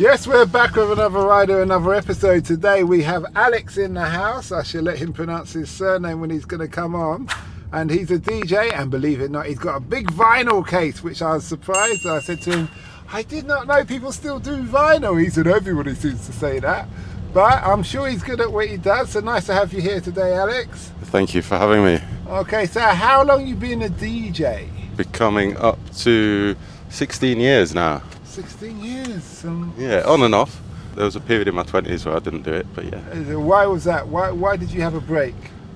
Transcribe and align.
Yes, 0.00 0.26
we're 0.26 0.46
back 0.46 0.76
with 0.76 0.92
another 0.92 1.18
rider, 1.18 1.60
another 1.60 1.92
episode. 1.92 2.46
Today 2.46 2.84
we 2.84 3.02
have 3.02 3.26
Alex 3.34 3.76
in 3.76 3.92
the 3.92 4.06
house. 4.06 4.50
I 4.50 4.62
shall 4.62 4.80
let 4.80 4.96
him 4.96 5.12
pronounce 5.12 5.52
his 5.52 5.68
surname 5.68 6.22
when 6.22 6.30
he's 6.30 6.46
going 6.46 6.62
to 6.62 6.68
come 6.68 6.94
on. 6.94 7.28
And 7.70 7.90
he's 7.90 8.10
a 8.10 8.18
DJ, 8.18 8.72
and 8.72 8.90
believe 8.90 9.20
it 9.20 9.24
or 9.24 9.28
not, 9.28 9.44
he's 9.44 9.58
got 9.58 9.76
a 9.76 9.80
big 9.80 10.10
vinyl 10.12 10.66
case, 10.66 11.02
which 11.02 11.20
I 11.20 11.34
was 11.34 11.44
surprised. 11.44 12.06
I 12.06 12.20
said 12.20 12.40
to 12.44 12.50
him, 12.50 12.68
I 13.12 13.22
did 13.24 13.44
not 13.44 13.66
know 13.66 13.84
people 13.84 14.10
still 14.10 14.38
do 14.38 14.62
vinyl. 14.62 15.22
He 15.22 15.28
said, 15.28 15.46
everybody 15.46 15.94
seems 15.94 16.24
to 16.28 16.32
say 16.32 16.60
that. 16.60 16.88
But 17.34 17.62
I'm 17.62 17.82
sure 17.82 18.08
he's 18.08 18.22
good 18.22 18.40
at 18.40 18.50
what 18.50 18.68
he 18.68 18.78
does. 18.78 19.10
So 19.10 19.20
nice 19.20 19.44
to 19.48 19.52
have 19.52 19.70
you 19.74 19.82
here 19.82 20.00
today, 20.00 20.32
Alex. 20.32 20.92
Thank 21.02 21.34
you 21.34 21.42
for 21.42 21.58
having 21.58 21.84
me. 21.84 22.00
Okay, 22.26 22.64
so 22.64 22.80
how 22.80 23.22
long 23.22 23.46
you 23.46 23.54
been 23.54 23.82
a 23.82 23.90
DJ? 23.90 24.66
Becoming 24.96 25.58
up 25.58 25.78
to 25.96 26.56
16 26.88 27.38
years 27.38 27.74
now. 27.74 28.00
16 28.30 28.78
years. 28.82 29.44
Um, 29.44 29.74
Yeah, 29.76 30.02
on 30.06 30.22
and 30.22 30.34
off. 30.34 30.60
There 30.94 31.04
was 31.04 31.16
a 31.16 31.20
period 31.20 31.48
in 31.48 31.54
my 31.54 31.62
20s 31.62 32.04
where 32.04 32.16
I 32.16 32.18
didn't 32.18 32.42
do 32.42 32.52
it, 32.52 32.66
but 32.74 32.84
yeah. 32.84 33.34
why 33.36 33.66
was 33.66 33.84
that? 33.84 34.08
Why, 34.08 34.30
why 34.30 34.56
did 34.56 34.70
you 34.70 34.82
have 34.82 34.94
a 34.94 35.00
break? 35.00 35.34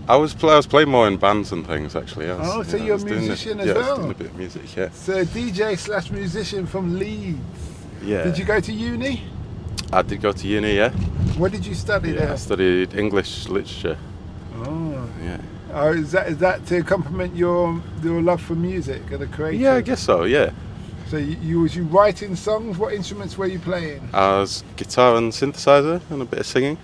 I 0.09 0.17
was 0.17 0.35
play, 0.35 0.53
I 0.53 0.57
was 0.57 0.67
playing 0.67 0.91
more 0.91 1.09
in 1.09 1.17
bands 1.17 1.51
and 1.53 1.67
things 1.67 1.97
actually. 1.97 2.27
Was, 2.27 2.39
Oh, 2.43 2.63
so 2.63 2.77
yeah, 2.77 2.85
you're 2.85 2.97
a 2.97 3.05
musician 3.05 3.57
the, 3.57 3.63
as 3.63 3.69
yeah, 3.69 3.75
I 3.75 3.79
was 3.79 3.87
well? 3.87 3.97
doing 3.97 4.11
a 4.11 4.15
bit 4.15 4.27
of 4.27 4.37
music, 4.37 4.77
yeah. 4.77 4.91
So 4.91 5.25
DJ 5.25 5.79
slash 5.79 6.11
musician 6.11 6.67
from 6.67 6.99
Leeds. 6.99 7.39
Yeah. 8.03 8.25
Did 8.25 8.37
you 8.39 8.45
go 8.45 8.61
to 8.61 8.73
uni? 8.73 9.23
I 9.93 10.03
did 10.03 10.21
go 10.21 10.33
to 10.33 10.47
uni, 10.47 10.77
yeah. 10.77 10.91
What 11.39 11.53
did 11.53 11.65
you 11.65 11.75
study 11.75 12.13
yeah 12.13 12.33
I 12.33 12.37
studied 12.37 12.95
English 12.95 13.49
literature. 13.49 13.97
Oh. 14.57 15.09
Yeah. 15.23 15.39
oh, 15.73 15.93
is 15.93 16.13
that 16.13 16.29
is 16.29 16.39
that 16.39 16.67
to 16.67 16.83
complement 16.85 17.35
your 17.35 17.81
your 18.03 18.21
love 18.21 18.43
for 18.43 18.55
music 18.55 19.03
and 19.11 19.21
the 19.21 19.27
creative? 19.27 19.61
Yeah, 19.61 19.75
I 19.75 19.81
guess 19.81 20.01
so, 20.01 20.25
yeah. 20.25 20.51
So 21.15 21.21
you, 21.21 21.37
you 21.43 21.61
was 21.61 21.77
you 21.77 21.85
writing 21.85 22.35
songs? 22.35 22.77
What 22.77 22.93
instruments 22.93 23.39
were 23.39 23.47
you 23.47 23.61
playing? 23.61 24.09
I 24.13 24.41
was 24.41 24.65
guitar 24.75 25.15
and 25.15 25.31
synthesizer 25.31 26.01
and 26.11 26.21
a 26.21 26.25
bit 26.25 26.41
of 26.41 26.47
singing. 26.47 26.77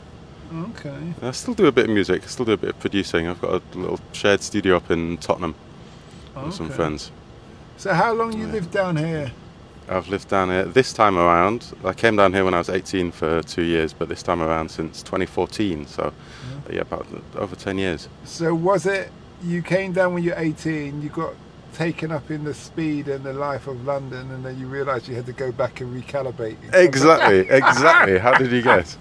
Okay. 0.54 1.14
I 1.20 1.32
still 1.32 1.52
do 1.52 1.66
a 1.66 1.72
bit 1.72 1.86
of 1.86 1.90
music, 1.90 2.22
I 2.22 2.26
still 2.28 2.44
do 2.44 2.52
a 2.52 2.56
bit 2.56 2.70
of 2.70 2.78
producing. 2.78 3.26
I've 3.26 3.40
got 3.40 3.60
a 3.74 3.76
little 3.76 3.98
shared 4.12 4.40
studio 4.40 4.76
up 4.76 4.88
in 4.88 5.16
Tottenham 5.16 5.56
with 6.44 6.54
some 6.54 6.70
friends. 6.70 7.10
So 7.76 7.92
how 7.92 8.12
long 8.12 8.32
you 8.32 8.46
Yeah. 8.46 8.52
lived 8.52 8.70
down 8.70 8.98
here? 8.98 9.32
I've 9.88 10.06
lived 10.08 10.28
down 10.28 10.50
here 10.50 10.64
this 10.64 10.92
time 10.92 11.18
around. 11.18 11.72
I 11.84 11.92
came 11.92 12.14
down 12.14 12.32
here 12.32 12.44
when 12.44 12.54
I 12.54 12.58
was 12.58 12.70
18 12.70 13.10
for 13.10 13.42
two 13.42 13.62
years, 13.62 13.92
but 13.92 14.08
this 14.08 14.22
time 14.22 14.40
around 14.42 14.70
since 14.70 15.02
2014. 15.02 15.88
So, 15.88 16.12
yeah, 16.72 16.82
about 16.82 17.08
over 17.34 17.56
10 17.56 17.78
years. 17.78 18.08
So 18.24 18.54
was 18.54 18.86
it 18.86 19.10
you 19.42 19.60
came 19.60 19.92
down 19.92 20.14
when 20.14 20.22
you're 20.22 20.38
18? 20.38 21.02
You 21.02 21.08
got 21.08 21.34
taken 21.74 22.10
up 22.12 22.30
in 22.30 22.44
the 22.44 22.54
speed 22.54 23.08
and 23.08 23.24
the 23.24 23.32
life 23.32 23.66
of 23.66 23.84
London, 23.84 24.30
and 24.30 24.44
then 24.44 24.58
you 24.58 24.66
realise 24.66 25.08
you 25.08 25.14
had 25.14 25.26
to 25.26 25.32
go 25.32 25.50
back 25.52 25.80
and 25.80 26.02
recalibrate. 26.02 26.56
Exactly, 26.74 27.40
exactly. 27.50 28.18
How 28.18 28.34
did 28.34 28.50
you 28.52 28.62
guess? 28.62 28.96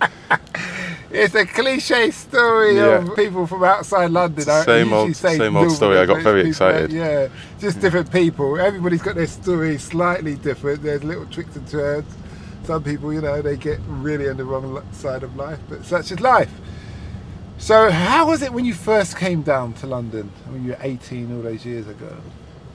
It's 1.11 1.33
a 1.33 1.45
cliche 1.45 2.11
story 2.11 2.75
Yeah. 2.75 2.99
of 2.99 3.15
people 3.15 3.47
from 3.47 3.63
outside 3.63 4.11
London. 4.11 4.43
Same 4.45 4.93
old- 4.93 5.15
same 5.15 5.55
old 5.57 5.71
story. 5.71 5.97
I 5.97 6.05
got 6.05 6.21
very 6.21 6.41
people- 6.43 6.49
excited. 6.49 6.91
Yeah, 6.91 7.29
just 7.59 7.81
different 7.81 8.11
people. 8.11 8.59
Everybody's 8.59 9.01
got 9.01 9.15
their 9.15 9.25
story 9.27 9.77
slightly 9.79 10.35
different. 10.35 10.83
There's 10.83 11.03
little 11.03 11.25
tricks 11.25 11.55
and 11.55 11.67
turns. 11.67 12.05
Some 12.65 12.83
people, 12.83 13.11
you 13.11 13.21
know, 13.21 13.41
they 13.41 13.57
get 13.57 13.79
really 13.87 14.29
on 14.29 14.37
the 14.37 14.45
wrong 14.45 14.83
side 14.91 15.23
of 15.23 15.35
life, 15.35 15.57
but 15.67 15.83
such 15.83 16.11
is 16.11 16.19
life. 16.19 16.51
So, 17.57 17.89
how 17.89 18.27
was 18.27 18.41
it 18.43 18.53
when 18.53 18.63
you 18.63 18.73
first 18.75 19.17
came 19.17 19.41
down 19.41 19.73
to 19.73 19.87
London 19.87 20.31
when 20.49 20.63
you 20.63 20.71
were 20.71 20.77
18 20.81 21.35
all 21.35 21.41
those 21.41 21.65
years 21.65 21.87
ago? 21.87 22.15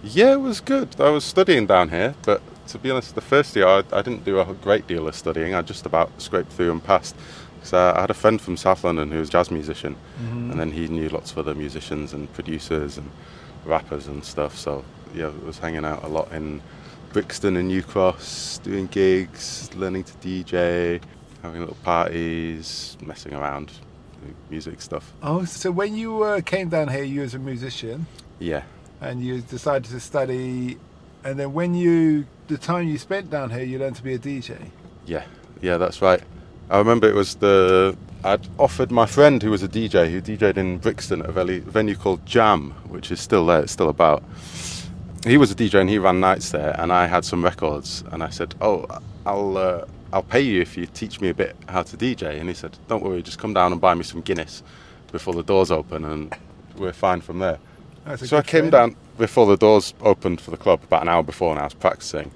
Yeah, 0.05 0.33
it 0.33 0.41
was 0.41 0.60
good. 0.60 1.00
I 1.00 1.08
was 1.08 1.24
studying 1.24 1.66
down 1.66 1.88
here, 1.88 2.14
but 2.24 2.42
to 2.69 2.78
be 2.78 2.91
honest, 2.91 3.14
the 3.14 3.22
first 3.22 3.56
year 3.56 3.66
I, 3.66 3.78
I 3.91 4.02
didn't 4.02 4.24
do 4.24 4.38
a 4.38 4.44
great 4.55 4.86
deal 4.86 5.08
of 5.08 5.14
studying. 5.14 5.55
I 5.55 5.62
just 5.62 5.86
about 5.86 6.10
scraped 6.20 6.52
through 6.52 6.72
and 6.72 6.84
passed. 6.84 7.16
Because 7.55 7.72
I 7.72 8.02
had 8.02 8.10
a 8.10 8.14
friend 8.14 8.38
from 8.38 8.58
South 8.58 8.84
London 8.84 9.10
who 9.10 9.19
was 9.19 9.30
a 9.30 9.32
jazz 9.32 9.50
musician, 9.50 9.97
and 10.19 10.60
then 10.60 10.70
he 10.70 10.86
knew 10.88 11.08
lots 11.08 11.32
of 11.32 11.38
other 11.38 11.55
musicians 11.55 12.12
and 12.12 12.30
producers 12.34 12.98
and 12.98 13.10
rappers 13.65 14.06
and 14.06 14.22
stuff. 14.22 14.59
So 14.59 14.84
yeah, 15.15 15.28
I 15.28 15.47
was 15.47 15.59
hanging 15.59 15.87
out 15.87 16.04
a 16.04 16.09
lot 16.09 16.31
in 16.32 16.60
Brixton 17.15 17.56
and 17.56 17.69
New 17.69 17.82
Cross, 17.82 18.59
doing 18.59 18.86
gigs, 18.88 19.71
learning 19.75 20.04
to 20.04 20.12
DJ, 20.15 21.00
having 21.42 21.60
little 21.60 21.78
parties, 21.82 22.98
messing 23.00 23.32
around, 23.32 23.72
music 24.50 24.82
stuff. 24.82 25.15
Oh, 25.22 25.47
so 25.47 25.71
when 25.71 25.97
you 25.97 26.22
uh, 26.22 26.42
came 26.42 26.69
down 26.69 26.88
here, 26.88 27.04
you 27.04 27.22
was 27.22 27.34
a 27.34 27.38
musician. 27.38 28.06
Yeah, 28.38 28.65
and 29.04 29.22
you 29.22 29.41
decided 29.41 29.91
to 29.91 30.00
study 30.00 30.78
and 31.25 31.38
then 31.38 31.53
when 31.53 31.75
you 31.75 32.26
the 32.48 32.59
time 32.59 32.88
you 32.88 32.98
spent 32.98 33.31
down 33.31 33.50
here 33.50 33.62
you 33.62 33.78
learned 33.78 33.97
to 33.97 34.03
be 34.03 34.15
a 34.15 34.19
dj 34.19 34.56
Yeah, 35.06 35.25
yeah, 35.60 35.76
that's 35.78 36.00
right. 36.03 36.22
I 36.70 36.78
remember 36.78 37.09
it 37.09 37.15
was 37.15 37.34
the 37.37 37.97
I'd 38.25 38.48
offered 38.59 38.91
my 38.91 39.04
friend 39.04 39.42
who 39.42 39.50
was 39.50 39.62
a 39.62 39.69
DJ 39.69 40.10
who 40.10 40.22
DJ'd 40.22 40.56
in 40.56 40.78
Brixton 40.78 41.20
at 41.20 41.28
a 41.28 41.60
venue 41.60 41.94
called 41.94 42.25
Jam, 42.25 42.70
which 42.88 43.10
is 43.10 43.20
still 43.20 43.44
there, 43.44 43.60
it's 43.60 43.72
still 43.72 43.91
about. 43.91 44.22
He 45.26 45.36
was 45.36 45.50
a 45.50 45.54
DJ 45.54 45.82
and 45.82 45.91
he 45.91 45.98
ran 45.98 46.21
nights 46.21 46.50
there, 46.50 46.75
and 46.78 46.91
I 46.91 47.06
had 47.06 47.25
some 47.26 47.44
records, 47.44 48.03
and 48.12 48.22
I 48.22 48.31
said, 48.31 48.54
"Oh, 48.62 48.86
I'll 49.26 49.56
uh, 49.59 49.84
I'll 50.12 50.22
pay 50.22 50.41
you 50.41 50.62
if 50.62 50.76
you 50.76 50.86
teach 50.86 51.21
me 51.21 51.28
a 51.28 51.34
bit 51.34 51.54
how 51.69 51.82
to 51.82 51.97
DJ." 51.98 52.41
And 52.41 52.48
he 52.48 52.54
said, 52.54 52.78
"Don't 52.88 53.03
worry, 53.03 53.22
just 53.22 53.38
come 53.38 53.53
down 53.53 53.72
and 53.72 53.81
buy 53.81 53.94
me 53.94 54.04
some 54.04 54.22
Guinness 54.22 54.62
before 55.12 55.34
the 55.34 55.42
doors 55.42 55.71
open, 55.71 56.04
and 56.04 56.34
we're 56.76 56.94
fine 56.94 57.21
from 57.21 57.41
there." 57.41 57.59
So 58.16 58.37
I 58.37 58.42
came 58.42 58.70
friend. 58.70 58.72
down 58.72 58.97
before 59.19 59.47
the 59.47 59.56
doors 59.56 59.94
opened 60.00 60.41
for 60.41 60.50
the 60.50 60.56
club, 60.56 60.82
about 60.84 61.03
an 61.03 61.09
hour 61.09 61.22
before, 61.22 61.50
and 61.53 61.60
I 61.60 61.65
was 61.65 61.75
practicing. 61.75 62.31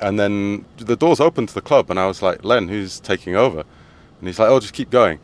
And 0.00 0.18
then 0.18 0.64
the 0.76 0.96
doors 0.96 1.18
opened 1.20 1.48
to 1.48 1.54
the 1.54 1.60
club, 1.60 1.90
and 1.90 1.98
I 1.98 2.06
was 2.06 2.22
like, 2.22 2.44
Len, 2.44 2.68
who's 2.68 3.00
taking 3.00 3.34
over? 3.34 3.60
And 3.60 4.28
he's 4.28 4.38
like, 4.38 4.48
oh, 4.48 4.60
just 4.60 4.74
keep 4.74 4.90
going. 4.90 5.18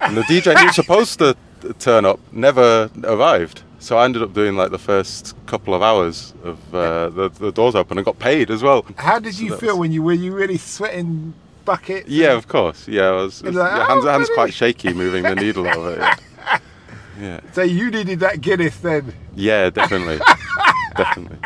And 0.00 0.16
the 0.16 0.22
DJ 0.22 0.56
who 0.58 0.66
was 0.66 0.74
supposed 0.82 1.18
to 1.18 1.36
turn 1.78 2.04
up 2.04 2.20
never 2.32 2.90
arrived. 3.04 3.62
So 3.80 3.98
I 3.98 4.04
ended 4.06 4.22
up 4.22 4.32
doing 4.32 4.56
like 4.56 4.70
the 4.70 4.78
first 4.78 5.34
couple 5.46 5.74
of 5.74 5.82
hours 5.82 6.32
of 6.42 6.74
uh, 6.74 7.10
the, 7.10 7.28
the 7.28 7.52
doors 7.52 7.74
open 7.74 7.98
and 7.98 8.04
got 8.04 8.18
paid 8.18 8.50
as 8.50 8.62
well. 8.62 8.84
how 8.96 9.18
did 9.18 9.38
you 9.38 9.50
that 9.50 9.60
feel 9.60 9.70
was- 9.74 9.78
when 9.80 9.92
you 9.92 10.02
were 10.02 10.12
you 10.14 10.32
really 10.34 10.56
sweating 10.58 11.34
buckets 11.64 12.08
Yeah, 12.08 12.32
of 12.32 12.48
course. 12.48 12.88
Yeah, 12.88 13.08
I 13.08 13.12
was, 13.22 13.42
You're 13.42 13.52
like, 13.52 13.70
yeah, 13.72 13.86
hands, 13.88 14.04
"Oh, 14.04 14.08
hands 14.08 14.28
really?" 14.28 14.34
quite 14.34 14.54
shaky 14.54 14.92
moving 14.94 15.22
the 15.22 15.34
needle 15.44 15.66
over 15.68 15.92
it. 15.92 15.98
Yeah. 15.98 16.16
Yeah, 17.18 17.40
so 17.52 17.62
you 17.62 17.90
needed 17.90 18.20
that 18.20 18.40
guinness 18.40 18.76
then 18.78 19.12
yeah 19.34 19.70
definitely. 19.70 20.18
definitely. 20.96 21.38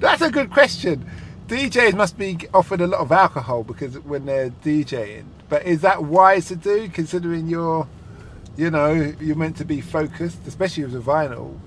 that's 0.00 0.22
a 0.22 0.30
good 0.30 0.50
question 0.50 1.08
djs 1.46 1.94
must 1.94 2.18
be 2.18 2.38
offered 2.52 2.80
a 2.80 2.86
lot 2.86 3.00
of 3.00 3.10
alcohol 3.10 3.64
because 3.64 3.98
when 4.00 4.26
they're 4.26 4.50
djing 4.50 5.24
but 5.48 5.64
is 5.64 5.80
that 5.80 6.04
wise 6.04 6.48
to 6.48 6.56
do 6.56 6.88
considering 6.88 7.48
you're 7.48 7.88
you 8.56 8.70
know 8.70 9.14
you're 9.20 9.36
meant 9.36 9.56
to 9.56 9.64
be 9.64 9.80
focused 9.80 10.46
especially 10.46 10.84
with 10.84 10.94
a 10.94 10.98
vinyl 10.98 11.58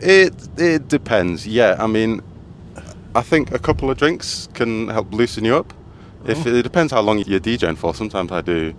It 0.00 0.34
it 0.58 0.88
depends. 0.88 1.46
Yeah, 1.46 1.76
I 1.78 1.86
mean, 1.86 2.20
I 3.14 3.22
think 3.22 3.52
a 3.52 3.58
couple 3.58 3.90
of 3.90 3.96
drinks 3.96 4.48
can 4.54 4.88
help 4.88 5.12
loosen 5.12 5.44
you 5.44 5.56
up. 5.56 5.72
If 6.26 6.46
oh. 6.46 6.50
it 6.50 6.62
depends 6.62 6.92
how 6.92 7.00
long 7.00 7.18
you're 7.18 7.40
DJing 7.40 7.76
for. 7.76 7.94
Sometimes 7.94 8.32
I 8.32 8.40
do 8.40 8.74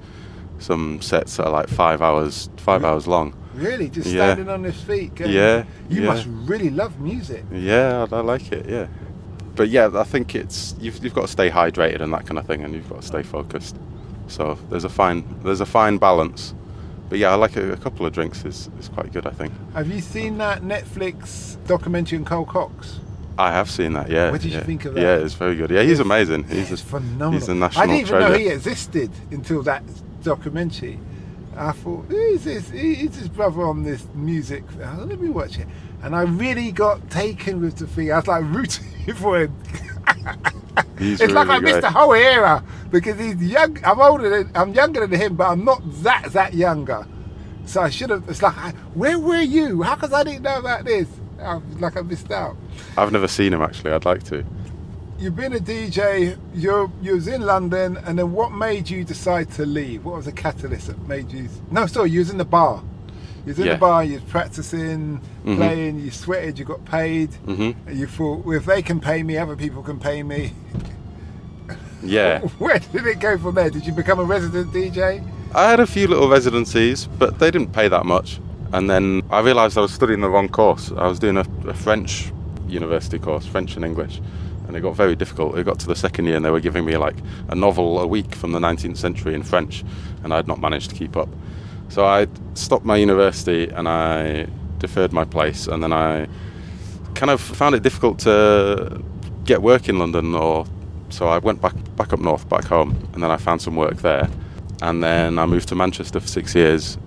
some 0.60 1.02
sets 1.02 1.38
that 1.38 1.46
are 1.46 1.52
like 1.52 1.70
five 1.70 2.02
hours, 2.02 2.50
five 2.58 2.84
hours 2.84 3.08
long. 3.08 3.34
Really, 3.56 3.90
just 3.90 4.08
Yeah. 4.08 4.34
standing 4.34 4.50
on 4.50 4.64
his 4.64 4.80
feet. 4.82 5.12
Yeah, 5.20 5.64
You 5.90 6.02
yeah. 6.02 6.08
must 6.08 6.28
really 6.46 6.70
love 6.70 7.00
music. 7.00 7.44
Yeah, 7.52 8.06
I, 8.12 8.16
I 8.18 8.22
like 8.22 8.52
it. 8.52 8.68
Yeah, 8.70 8.88
but 9.56 9.70
yeah, 9.70 9.90
I 9.94 10.04
think 10.04 10.36
it's 10.36 10.76
you've 10.80 11.04
you've 11.04 11.16
got 11.16 11.24
to 11.24 11.28
stay 11.28 11.50
hydrated 11.50 12.02
and 12.02 12.14
that 12.14 12.26
kind 12.28 12.38
of 12.38 12.46
thing, 12.46 12.64
and 12.64 12.74
you've 12.74 12.90
got 12.90 13.02
to 13.02 13.08
stay 13.08 13.24
focused. 13.24 13.76
So 14.28 14.58
there's 14.70 14.84
a 14.84 14.90
fine 14.90 15.24
there's 15.44 15.62
a 15.62 15.66
fine 15.66 15.98
balance. 15.98 16.54
But 17.10 17.20
yeah, 17.20 17.32
I 17.32 17.36
like 17.36 17.56
a, 17.56 17.72
a 17.72 17.78
couple 17.78 18.06
of 18.06 18.12
drinks 18.12 18.44
is, 18.44 18.70
is 18.80 18.90
quite 18.90 19.14
good. 19.14 19.26
I 19.26 19.30
think 19.32 19.54
Have 19.74 19.88
you 19.90 20.02
seen 20.02 20.38
that 20.40 20.62
Netflix 20.62 21.56
documentary 21.66 22.18
on 22.18 22.26
Carl 22.26 22.46
Cox? 22.46 23.00
I 23.38 23.52
have 23.52 23.70
seen 23.70 23.94
that. 23.94 24.10
Yeah. 24.10 24.32
What 24.32 24.42
did 24.42 24.52
you 24.52 24.58
yeah. 24.58 24.64
think 24.66 24.84
of 24.86 24.96
that? 24.96 25.02
Yeah, 25.02 25.16
it's 25.18 25.36
very 25.36 25.56
good. 25.56 25.72
Yeah, 25.72 25.84
he's 25.84 26.00
amazing. 26.00 26.44
He's 26.46 26.72
it's 26.72 26.82
a, 26.82 26.86
phenomenal. 26.86 27.32
He's 27.32 27.48
a 27.48 27.56
national 27.56 27.84
I 27.84 27.86
didn't 27.86 28.00
even 28.02 28.10
treasure. 28.10 28.30
know 28.30 28.38
he 28.38 28.50
existed 28.50 29.12
until 29.32 29.62
that 29.64 29.84
documentary. 30.28 31.00
I 31.56 31.72
thought, 31.72 32.06
who's 32.10 32.44
this? 32.44 32.70
He's 32.70 33.16
his 33.16 33.30
brother 33.30 33.64
on 33.64 33.82
this 33.84 34.06
music. 34.14 34.64
Oh, 34.84 35.06
let 35.08 35.20
me 35.20 35.30
watch 35.30 35.58
it. 35.58 35.68
And 36.04 36.16
I 36.16 36.22
really 36.22 36.72
got 36.72 37.10
taken 37.10 37.62
with 37.62 37.78
the 37.78 37.88
thing. 37.88 38.12
I 38.12 38.18
was 38.18 38.28
like 38.28 38.44
rooting 38.46 39.14
for 39.16 39.40
him. 39.42 39.56
He's 41.00 41.22
it's 41.22 41.34
like 41.34 41.48
I 41.48 41.54
really 41.54 41.64
missed 41.64 41.74
great. 41.76 41.82
the 41.82 41.92
whole 41.92 42.14
era 42.14 42.64
because 42.92 43.20
he's 43.20 43.42
young. 43.42 43.78
I'm 43.84 44.00
older 44.00 44.30
than 44.30 44.52
I'm 44.56 44.74
younger 44.74 45.08
than 45.08 45.20
him, 45.20 45.36
but 45.36 45.48
I'm 45.50 45.66
not 45.66 45.82
that 46.04 46.32
that 46.34 46.54
younger. 46.54 47.08
So 47.66 47.82
I 47.82 47.90
should 47.90 48.10
have. 48.12 48.28
It's 48.30 48.42
like, 48.42 48.56
I- 48.58 48.72
where 48.94 49.18
were 49.20 49.42
you? 49.42 49.82
How 49.82 49.96
come 49.96 50.14
I 50.14 50.24
didn't 50.24 50.44
know 50.44 50.60
about 50.60 50.86
this? 50.86 51.08
I 51.42 51.56
like 51.80 51.98
I 51.98 52.02
missed 52.02 52.32
out. 52.32 52.56
I've 52.98 53.12
never 53.12 53.28
seen 53.28 53.54
him 53.54 53.62
actually. 53.62 53.92
I'd 53.92 54.06
like 54.06 54.24
to. 54.26 54.44
You've 55.20 55.36
been 55.36 55.54
a 55.54 55.60
DJ. 55.60 56.38
You 56.54 56.92
you 57.02 57.16
was 57.16 57.28
in 57.28 57.42
London, 57.42 57.98
and 58.06 58.20
then 58.20 58.32
what 58.34 58.52
made 58.52 58.90
you 58.90 59.04
decide 59.04 59.52
to 59.54 59.66
leave? 59.66 60.06
What 60.06 60.16
was 60.18 60.26
the 60.26 60.32
catalyst 60.32 60.88
that 60.88 61.08
made 61.08 61.32
you? 61.32 61.50
No, 61.72 61.88
sorry, 61.88 62.12
you 62.12 62.20
was 62.20 62.30
in 62.30 62.38
the 62.38 62.46
bar. 62.46 62.84
You 63.46 63.52
was 63.52 63.60
in 63.60 63.66
Yeah. 63.66 63.74
the 63.74 63.80
bar. 63.80 64.04
You 64.04 64.16
was 64.16 64.24
practicing, 64.24 65.20
Mhm. 65.46 65.56
playing. 65.58 66.00
You 66.00 66.12
sweated. 66.12 66.60
You 66.60 66.66
got 66.66 66.86
paid. 66.86 67.34
hmm 67.46 67.72
And 67.88 67.98
you 67.98 68.06
thought, 68.06 68.46
well, 68.46 68.58
if 68.58 68.66
they 68.66 68.82
can 68.84 69.00
pay 69.00 69.24
me, 69.24 69.38
other 69.38 69.56
people 69.56 69.82
can 69.82 70.00
pay 70.00 70.22
me. 70.24 70.54
Yeah. 72.04 72.40
Where 72.60 72.78
did 72.78 73.08
it 73.08 73.20
go 73.20 73.38
from 73.40 73.56
there? 73.56 73.72
Did 73.72 73.86
you 73.88 73.92
become 73.92 74.20
a 74.20 74.24
resident 74.24 74.72
DJ? 74.72 75.22
I 75.56 75.70
had 75.72 75.80
a 75.80 75.88
few 75.88 76.08
little 76.08 76.30
residencies, 76.30 77.08
but 77.18 77.40
they 77.40 77.50
didn't 77.50 77.74
pay 77.74 77.88
that 77.88 78.06
much. 78.06 78.40
And 78.72 78.88
then 78.88 79.24
I 79.32 79.40
realised 79.40 79.78
I 79.80 79.82
was 79.82 79.92
studying 79.94 80.22
the 80.22 80.30
wrong 80.30 80.48
course. 80.48 80.92
I 80.96 81.08
was 81.08 81.18
doing 81.18 81.38
a, 81.38 81.46
a 81.68 81.74
French 81.74 82.32
university 82.68 83.18
course, 83.18 83.48
French 83.48 83.76
and 83.76 83.84
English, 83.84 84.22
and 84.68 84.76
it 84.76 84.82
got 84.82 84.96
very 84.96 85.16
difficult. 85.16 85.58
It 85.58 85.66
got 85.66 85.80
to 85.80 85.88
the 85.88 85.96
second 85.96 86.26
year, 86.26 86.36
and 86.36 86.46
they 86.46 86.52
were 86.52 86.60
giving 86.60 86.86
me 86.86 86.98
like 86.98 87.16
a 87.50 87.56
novel 87.56 88.00
a 88.00 88.08
week 88.08 88.36
from 88.36 88.52
the 88.52 88.60
19th 88.60 88.98
century 88.98 89.34
in 89.34 89.44
French, 89.44 89.84
and 90.24 90.34
I'd 90.34 90.48
not 90.48 90.60
managed 90.60 90.90
to 90.90 90.96
keep 90.96 91.16
up. 91.16 91.30
So 91.90 92.06
I 92.06 92.28
stopped 92.54 92.86
my 92.86 92.98
university 92.98 93.70
and 93.70 93.88
I 93.88 94.48
deferred 94.80 95.14
my 95.14 95.26
place, 95.26 95.68
and 95.68 95.82
then 95.82 95.94
I 95.94 96.28
kind 97.16 97.32
of 97.32 97.42
found 97.42 97.76
it 97.76 97.84
difficult 97.84 98.20
to 98.20 99.02
get 99.46 99.62
work 99.62 99.90
in 99.90 99.98
London, 99.98 100.36
or 100.36 100.66
so 101.10 101.28
I 101.28 101.38
went 101.38 101.62
back 101.62 101.74
back 101.96 102.14
up 102.14 102.20
north, 102.20 102.48
back 102.50 102.66
home, 102.66 103.10
and 103.14 103.24
then 103.24 103.32
I 103.32 103.38
found 103.38 103.62
some 103.62 103.76
work 103.76 103.98
there, 103.98 104.30
and 104.82 105.04
then 105.04 105.40
I 105.40 105.46
moved 105.46 105.70
to 105.70 105.76
Manchester 105.76 106.20
for 106.20 106.28
six 106.28 106.54
years, 106.54 106.98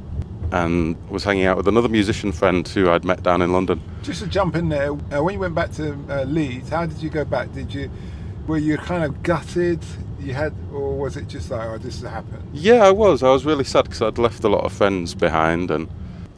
and 0.52 0.96
was 1.08 1.24
hanging 1.24 1.44
out 1.44 1.56
with 1.56 1.68
another 1.68 1.88
musician 1.88 2.32
friend 2.32 2.66
who 2.66 2.90
I'd 2.90 3.04
met 3.04 3.22
down 3.22 3.42
in 3.42 3.52
London. 3.52 3.80
Just 4.02 4.22
to 4.22 4.28
jump 4.28 4.56
in 4.56 4.68
there, 4.68 4.92
uh, 4.92 5.22
when 5.22 5.34
you 5.34 5.40
went 5.40 5.54
back 5.54 5.72
to 5.72 5.96
uh, 6.08 6.24
Leeds, 6.24 6.70
how 6.70 6.86
did 6.86 7.02
you 7.02 7.10
go 7.10 7.24
back? 7.24 7.52
Did 7.52 7.72
you 7.72 7.90
were 8.46 8.58
you 8.58 8.76
kind 8.78 9.04
of 9.04 9.22
gutted? 9.22 9.82
You 10.18 10.34
had, 10.34 10.54
or 10.72 10.98
was 10.98 11.16
it 11.16 11.28
just 11.28 11.50
like, 11.50 11.66
oh, 11.66 11.78
this 11.78 12.00
has 12.00 12.10
happened? 12.10 12.42
Yeah, 12.52 12.84
I 12.84 12.90
was. 12.90 13.22
I 13.22 13.30
was 13.30 13.44
really 13.44 13.64
sad 13.64 13.84
because 13.84 14.02
I'd 14.02 14.18
left 14.18 14.44
a 14.44 14.48
lot 14.48 14.64
of 14.64 14.72
friends 14.72 15.14
behind, 15.14 15.70
and 15.70 15.88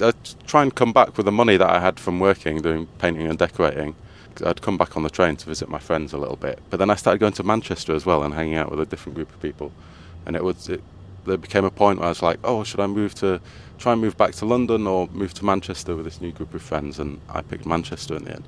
I'd 0.01 0.47
try 0.47 0.63
and 0.63 0.75
come 0.75 0.93
back 0.93 1.17
with 1.17 1.27
the 1.27 1.33
money 1.33 1.57
that 1.57 1.69
I 1.69 1.81
had 1.81 1.99
from 1.99 2.21
working, 2.21 2.61
doing 2.61 2.87
painting 2.99 3.27
and 3.27 3.39
decorating. 3.39 3.97
I'd 4.45 4.63
come 4.63 4.79
back 4.79 4.97
on 4.97 5.03
the 5.03 5.11
train 5.11 5.37
to 5.37 5.47
visit 5.47 5.69
my 5.69 5.79
friends 5.79 6.13
a 6.13 6.19
little 6.19 6.37
bit, 6.37 6.61
but 6.71 6.79
then 6.79 6.91
I 6.91 6.95
started 6.95 7.19
going 7.19 7.35
to 7.35 7.43
Manchester 7.43 7.95
as 7.95 8.07
well 8.07 8.23
and 8.23 8.33
hanging 8.33 8.55
out 8.55 8.71
with 8.71 8.81
a 8.81 8.87
different 8.87 9.17
group 9.17 9.31
of 9.31 9.41
people, 9.43 9.73
and 10.27 10.37
it 10.37 10.45
was 10.45 10.69
it, 10.69 10.83
there 11.25 11.37
became 11.37 11.65
a 11.65 11.71
point 11.71 11.99
where 11.99 12.07
I 12.07 12.11
was 12.11 12.23
like, 12.23 12.39
oh, 12.45 12.65
should 12.65 12.81
I 12.81 12.87
move 12.87 13.15
to 13.17 13.41
try 13.83 13.93
and 13.93 14.01
move 14.01 14.17
back 14.17 14.33
to 14.37 14.47
London 14.47 14.87
or 14.87 15.09
move 15.09 15.35
to 15.35 15.45
Manchester 15.45 15.97
with 15.97 16.05
this 16.05 16.21
new 16.21 16.31
group 16.31 16.55
of 16.55 16.63
friends? 16.63 16.99
And 17.01 17.21
I 17.29 17.43
picked 17.43 17.67
Manchester 17.67 18.15
in 18.15 18.25
the 18.25 18.35
end. 18.35 18.45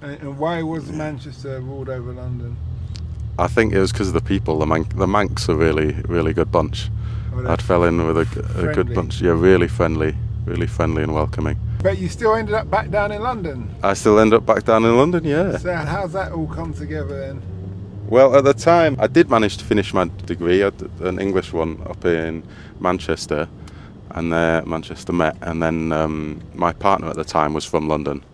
And, 0.00 0.20
and 0.20 0.38
why 0.38 0.62
was 0.62 0.90
Manchester 0.90 1.60
ruled 1.60 1.90
over 1.90 2.12
London? 2.12 2.56
I 3.38 3.46
think 3.46 3.74
it 3.74 3.80
was 3.80 3.92
because 3.92 4.08
of 4.08 4.14
the 4.14 4.20
people. 4.22 4.58
The, 4.58 4.66
Man- 4.66 4.88
the 4.94 5.06
Mancs 5.06 5.48
are 5.48 5.54
really, 5.54 5.92
really 6.08 6.32
good 6.32 6.50
bunch. 6.50 6.88
Oh, 7.34 7.46
I'd 7.46 7.60
fell 7.60 7.84
in 7.84 8.06
with 8.06 8.16
a, 8.16 8.24
friendly. 8.24 8.74
good 8.74 8.94
bunch. 8.94 9.20
Yeah, 9.20 9.32
really 9.32 9.68
friendly, 9.68 10.14
really 10.46 10.66
friendly 10.66 11.02
and 11.02 11.14
welcoming. 11.14 11.58
But 11.82 11.98
you 11.98 12.08
still 12.08 12.34
ended 12.34 12.54
up 12.54 12.70
back 12.70 12.90
down 12.90 13.12
in 13.12 13.20
London. 13.20 13.74
I 13.82 13.92
still 13.94 14.18
end 14.18 14.32
up 14.32 14.46
back 14.46 14.64
down 14.64 14.84
in 14.84 14.96
London, 14.96 15.24
yeah. 15.24 15.58
So 15.58 15.74
how's 15.74 16.12
that 16.12 16.32
all 16.32 16.46
come 16.46 16.72
together 16.72 17.18
then? 17.26 17.42
Well, 18.06 18.36
at 18.36 18.44
the 18.44 18.54
time, 18.54 18.96
I 18.98 19.06
did 19.06 19.28
manage 19.28 19.56
to 19.58 19.64
finish 19.64 19.92
my 19.92 20.08
degree, 20.26 20.62
an 20.62 21.18
English 21.18 21.52
one 21.52 21.82
up 21.86 22.04
in 22.04 22.42
Manchester, 22.78 23.48
and 24.14 24.32
there 24.32 24.64
Manchester 24.64 25.12
met. 25.12 25.36
And 25.42 25.62
then 25.62 25.92
um, 25.92 26.40
my 26.54 26.72
partner 26.72 27.08
at 27.08 27.16
the 27.16 27.24
time 27.24 27.52
was 27.52 27.64
from 27.64 27.88
London. 27.88 28.24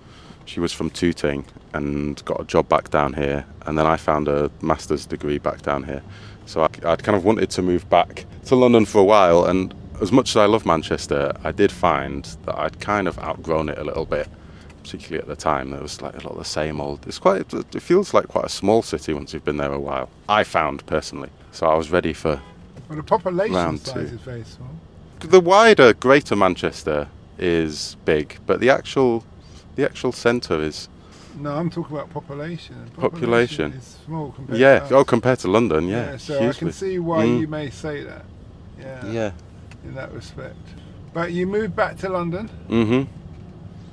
She 0.45 0.61
was 0.61 0.73
from 0.73 0.91
Tooting 0.91 1.45
and 1.73 2.23
got 2.25 2.41
a 2.41 2.45
job 2.45 2.69
back 2.69 2.91
down 2.91 3.15
here. 3.15 3.45
And 3.67 3.79
then 3.79 3.87
I 3.87 3.97
found 3.97 4.29
a 4.29 4.51
master's 4.61 5.07
degree 5.07 5.39
back 5.39 5.63
down 5.63 5.85
here. 5.85 6.03
So 6.47 6.63
I, 6.63 6.69
I'd 6.85 7.03
kind 7.03 7.17
of 7.17 7.25
wanted 7.25 7.51
to 7.51 7.63
move 7.63 7.89
back 7.89 8.27
to 8.47 8.57
London 8.57 8.85
for 8.85 8.99
a 8.99 9.05
while. 9.05 9.45
And 9.45 9.75
as 10.01 10.13
much 10.13 10.31
as 10.31 10.37
I 10.37 10.47
love 10.47 10.67
Manchester, 10.67 11.33
I 11.45 11.53
did 11.53 11.73
find 11.73 12.25
that 12.45 12.59
I'd 12.59 12.81
kind 12.81 13.09
of 13.09 13.19
outgrown 13.19 13.69
it 13.69 13.79
a 13.79 13.85
little 13.85 14.07
bit 14.07 14.29
particularly 14.83 15.21
at 15.21 15.29
the 15.29 15.37
time. 15.37 15.71
There 15.71 15.81
was 15.81 16.01
like 16.01 16.15
a 16.15 16.27
lot 16.27 16.33
of 16.33 16.39
the 16.39 16.45
same 16.45 16.81
old. 16.81 17.07
It's 17.07 17.19
quite. 17.19 17.53
It 17.53 17.83
feels 17.83 18.15
like 18.15 18.29
quite 18.29 18.47
a 18.47 18.49
small 18.49 18.83
city 18.83 19.13
once 19.13 19.33
you've 19.33 19.45
been 19.45 19.59
there 19.59 19.73
a 19.73 19.79
while. 19.79 20.09
I 20.29 20.43
found 20.43 20.85
personally, 20.87 21.31
so 21.53 21.67
I 21.67 21.75
was 21.75 21.91
ready 21.91 22.13
for 22.13 22.41
Well, 22.89 22.97
the 22.97 23.03
population 23.03 23.79
size 23.79 24.13
is 24.13 24.21
very 24.21 24.45
small. 24.45 24.71
The 25.21 25.41
wider 25.41 25.93
Greater 25.93 26.37
Manchester 26.37 27.09
is 27.39 27.97
big, 28.05 28.39
but 28.47 28.61
the 28.61 28.71
actual 28.71 29.25
the 29.77 29.85
actual 29.85 30.13
centre 30.13 30.61
is 30.63 30.89
No, 31.39 31.53
I'm 31.57 31.71
talking 31.71 31.97
about 31.97 32.11
population. 32.11 32.91
Population. 32.97 33.73
is 33.73 33.97
small 34.05 34.33
compared 34.33 34.59
yeah. 34.59 34.79
to 34.81 34.85
us. 34.87 34.93
Oh, 34.93 35.05
compared 35.05 35.39
to 35.41 35.49
London, 35.49 35.89
yeah, 35.89 36.17
so 36.17 36.49
I 36.49 36.53
can 36.53 36.73
see 36.73 36.99
why 36.99 37.25
Mm. 37.25 37.41
you 37.41 37.49
may 37.49 37.71
say 37.71 38.03
that. 38.05 38.25
Yeah, 38.79 39.07
Yeah. 39.07 39.31
in 39.85 39.95
that 39.95 40.13
respect. 40.13 40.57
But 41.15 41.33
you 41.33 41.47
moved 41.47 41.75
back 41.77 41.97
to 41.99 42.09
London, 42.09 42.51
Mm-hmm. 42.69 43.03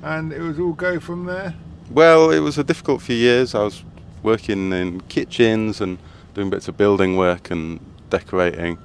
and 0.04 0.32
it 0.32 0.40
was 0.40 0.58
all 0.58 0.72
go 0.72 1.00
from 1.00 1.26
there. 1.26 1.54
Well, 1.90 2.30
it 2.30 2.40
was 2.40 2.58
a 2.58 2.64
difficult 2.64 3.00
few 3.02 3.16
years. 3.16 3.54
I 3.54 3.62
was 3.62 3.82
working 4.22 4.72
in 4.72 5.00
kitchens 5.08 5.80
and 5.80 5.98
doing 6.34 6.50
bits 6.50 6.68
of 6.68 6.76
building 6.76 7.16
work 7.16 7.50
and 7.50 7.80
decorating, 8.10 8.78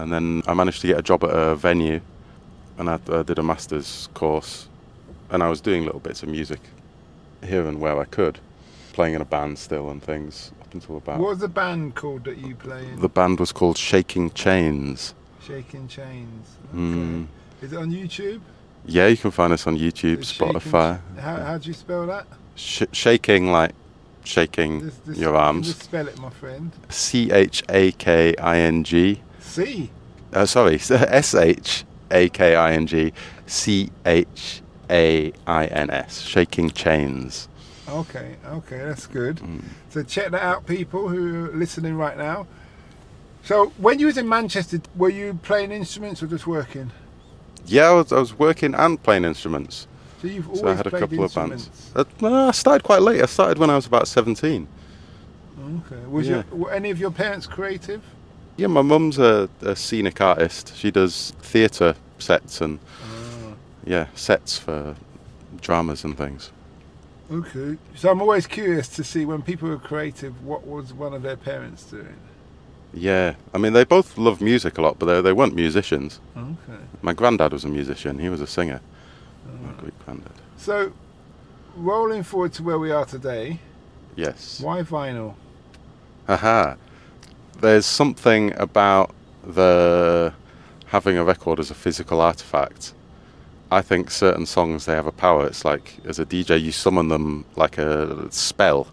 and 0.00 0.12
then 0.12 0.42
I 0.46 0.54
managed 0.54 0.80
to 0.80 0.86
get 0.86 0.98
a 0.98 1.02
job 1.02 1.24
at 1.24 1.30
a 1.30 1.54
venue, 1.54 2.00
and 2.78 2.88
I, 2.88 2.96
did 3.22 3.38
a 3.38 3.42
master's 3.42 4.08
course, 4.14 4.68
and 5.30 5.42
I 5.42 5.48
was 5.48 5.60
doing 5.60 5.84
little 5.84 6.00
bits 6.00 6.22
of 6.22 6.28
music 6.28 6.60
here 7.44 7.66
and 7.66 7.80
where 7.80 7.98
I 7.98 8.04
could, 8.04 8.38
playing 8.92 9.14
in 9.14 9.20
a 9.20 9.24
band 9.26 9.58
still 9.58 9.90
and 9.90 10.02
things 10.02 10.52
up 10.62 10.72
until 10.74 10.96
about. 10.96 11.20
What 11.20 11.28
was 11.30 11.38
the 11.38 11.48
band 11.48 11.94
called 11.94 12.24
that 12.24 12.38
you 12.38 12.54
play 12.54 12.86
in? 12.86 13.00
The 13.00 13.08
band 13.08 13.38
was 13.38 13.52
called 13.52 13.76
Shaking 13.76 14.30
Chains. 14.30 15.14
Shaking 15.46 15.86
Chains. 15.88 16.46
Okay. 16.70 16.78
Mm. 16.78 17.26
Is 17.62 17.72
it 17.72 17.76
on 17.76 17.90
YouTube? 17.90 18.40
Yeah, 18.86 19.08
you 19.08 19.16
can 19.16 19.30
find 19.30 19.52
us 19.52 19.66
on 19.66 19.76
YouTube, 19.76 20.18
It's 20.18 20.32
Spotify. 20.32 21.00
How 21.18 21.36
how 21.36 21.58
do 21.58 21.68
you 21.68 21.74
spell 21.74 22.06
that? 22.06 22.26
Sh- 22.54 22.84
shaking 22.92 23.52
like 23.52 23.72
shaking 24.24 24.80
This- 24.80 24.96
this- 25.06 25.18
your 25.18 25.36
arms. 25.36 25.66
Just 25.68 25.82
spell 25.82 26.08
it, 26.08 26.18
my 26.18 26.30
friend. 26.30 26.72
C 26.88 27.30
H 27.30 27.62
A 27.68 27.92
K 27.92 28.34
I 28.36 28.58
N 28.58 28.84
G. 28.84 29.20
C. 29.50 29.90
Uh, 30.32 30.46
sorry, 30.46 30.76
S 30.90 31.34
H 31.34 31.84
A 32.10 32.28
K 32.28 32.54
I 32.56 32.72
N 32.72 32.86
G 32.86 33.12
C 33.46 33.90
H 34.06 34.62
A 34.88 35.32
I 35.46 35.66
N 35.66 35.90
S. 35.90 36.20
Shaking 36.20 36.70
Chains. 36.70 37.48
Okay, 37.88 38.36
okay, 38.46 38.78
that's 38.78 39.06
good. 39.06 39.36
Mm. 39.38 39.64
So 39.88 40.02
check 40.04 40.30
that 40.30 40.42
out, 40.42 40.66
people 40.66 41.08
who 41.08 41.46
are 41.46 41.52
listening 41.52 41.96
right 41.96 42.16
now. 42.16 42.46
So 43.42 43.70
when 43.78 43.98
you 43.98 44.06
was 44.06 44.16
in 44.16 44.28
Manchester, 44.28 44.80
were 44.94 45.08
you 45.08 45.38
playing 45.42 45.72
instruments 45.72 46.22
or 46.22 46.28
just 46.28 46.46
working? 46.46 46.92
Yeah, 47.66 47.88
I 47.88 47.92
was, 47.92 48.12
I 48.12 48.18
was 48.20 48.38
working 48.38 48.74
and 48.74 49.02
playing 49.02 49.24
instruments. 49.24 49.88
So 50.22 50.28
you've 50.28 50.46
always 50.46 50.60
So 50.60 50.68
I 50.68 50.74
had 50.74 50.86
a 50.86 50.90
couple 50.90 51.24
of 51.24 51.34
bands. 51.34 51.70
Uh, 51.96 52.04
no, 52.20 52.48
I 52.48 52.50
started 52.52 52.84
quite 52.84 53.02
late. 53.02 53.22
I 53.22 53.26
started 53.26 53.58
when 53.58 53.70
I 53.70 53.76
was 53.76 53.86
about 53.86 54.06
17. 54.06 54.68
Okay. 55.58 56.06
Was 56.06 56.28
Yeah. 56.28 56.42
your, 56.50 56.58
were 56.58 56.72
any 56.72 56.90
of 56.90 57.00
your 57.00 57.10
parents 57.10 57.46
creative? 57.46 58.02
Yeah, 58.60 58.66
my 58.66 58.82
mum's 58.82 59.18
a, 59.18 59.48
a 59.62 59.74
scenic 59.74 60.20
artist. 60.20 60.76
She 60.76 60.90
does 60.90 61.32
theatre 61.40 61.94
sets 62.18 62.60
and, 62.60 62.78
Ah, 63.02 63.54
yeah, 63.86 64.06
sets 64.14 64.58
for 64.58 64.96
dramas 65.62 66.04
and 66.04 66.14
things. 66.16 66.50
okay. 67.32 67.78
So 67.94 68.10
I'm 68.10 68.20
always 68.20 68.46
curious 68.46 68.86
to 68.96 69.02
see 69.04 69.24
when 69.24 69.40
people 69.40 69.70
are 69.70 69.78
creative, 69.78 70.44
what 70.44 70.66
was 70.66 70.92
one 70.92 71.14
of 71.14 71.22
their 71.22 71.36
parents 71.38 71.84
doing? 71.84 72.16
Yeah, 72.92 73.36
I 73.54 73.58
mean, 73.58 73.72
they 73.72 73.84
both 73.84 74.18
love 74.18 74.42
music 74.42 74.76
a 74.76 74.82
lot, 74.82 74.98
but 74.98 75.06
they, 75.06 75.22
they 75.22 75.32
weren't 75.32 75.54
musicians. 75.54 76.20
Okay. 76.36 76.82
My 77.00 77.14
granddad 77.14 77.52
was 77.52 77.64
a 77.64 77.68
musician, 77.68 78.18
he 78.18 78.28
was 78.28 78.42
a 78.42 78.46
singer. 78.46 78.80
My 79.64 79.72
great 79.80 79.98
granddad. 80.04 80.32
So 80.58 80.92
rolling 81.76 82.24
forward 82.24 82.52
to 82.54 82.62
where 82.62 82.78
we 82.78 82.90
are 82.90 83.06
today, 83.06 83.58
Yes. 84.16 84.60
why 84.60 84.82
vinyl? 84.82 85.34
Haha. 86.26 86.74
There's 87.60 87.86
something 87.86 88.54
about 88.56 89.14
the 89.44 90.32
having 90.86 91.16
a 91.16 91.24
record 91.24 91.60
as 91.60 91.70
a 91.70 91.74
physical 91.74 92.20
artifact. 92.20 92.94
I 93.70 93.82
think 93.82 94.10
certain 94.10 94.46
songs 94.46 94.86
they 94.86 94.94
have 94.94 95.06
a 95.06 95.12
power. 95.12 95.46
It's 95.46 95.64
like 95.64 95.98
as 96.06 96.18
a 96.18 96.24
DJ 96.24 96.60
you 96.60 96.72
summon 96.72 97.08
them 97.08 97.44
like 97.56 97.76
a 97.78 98.30
spell, 98.32 98.88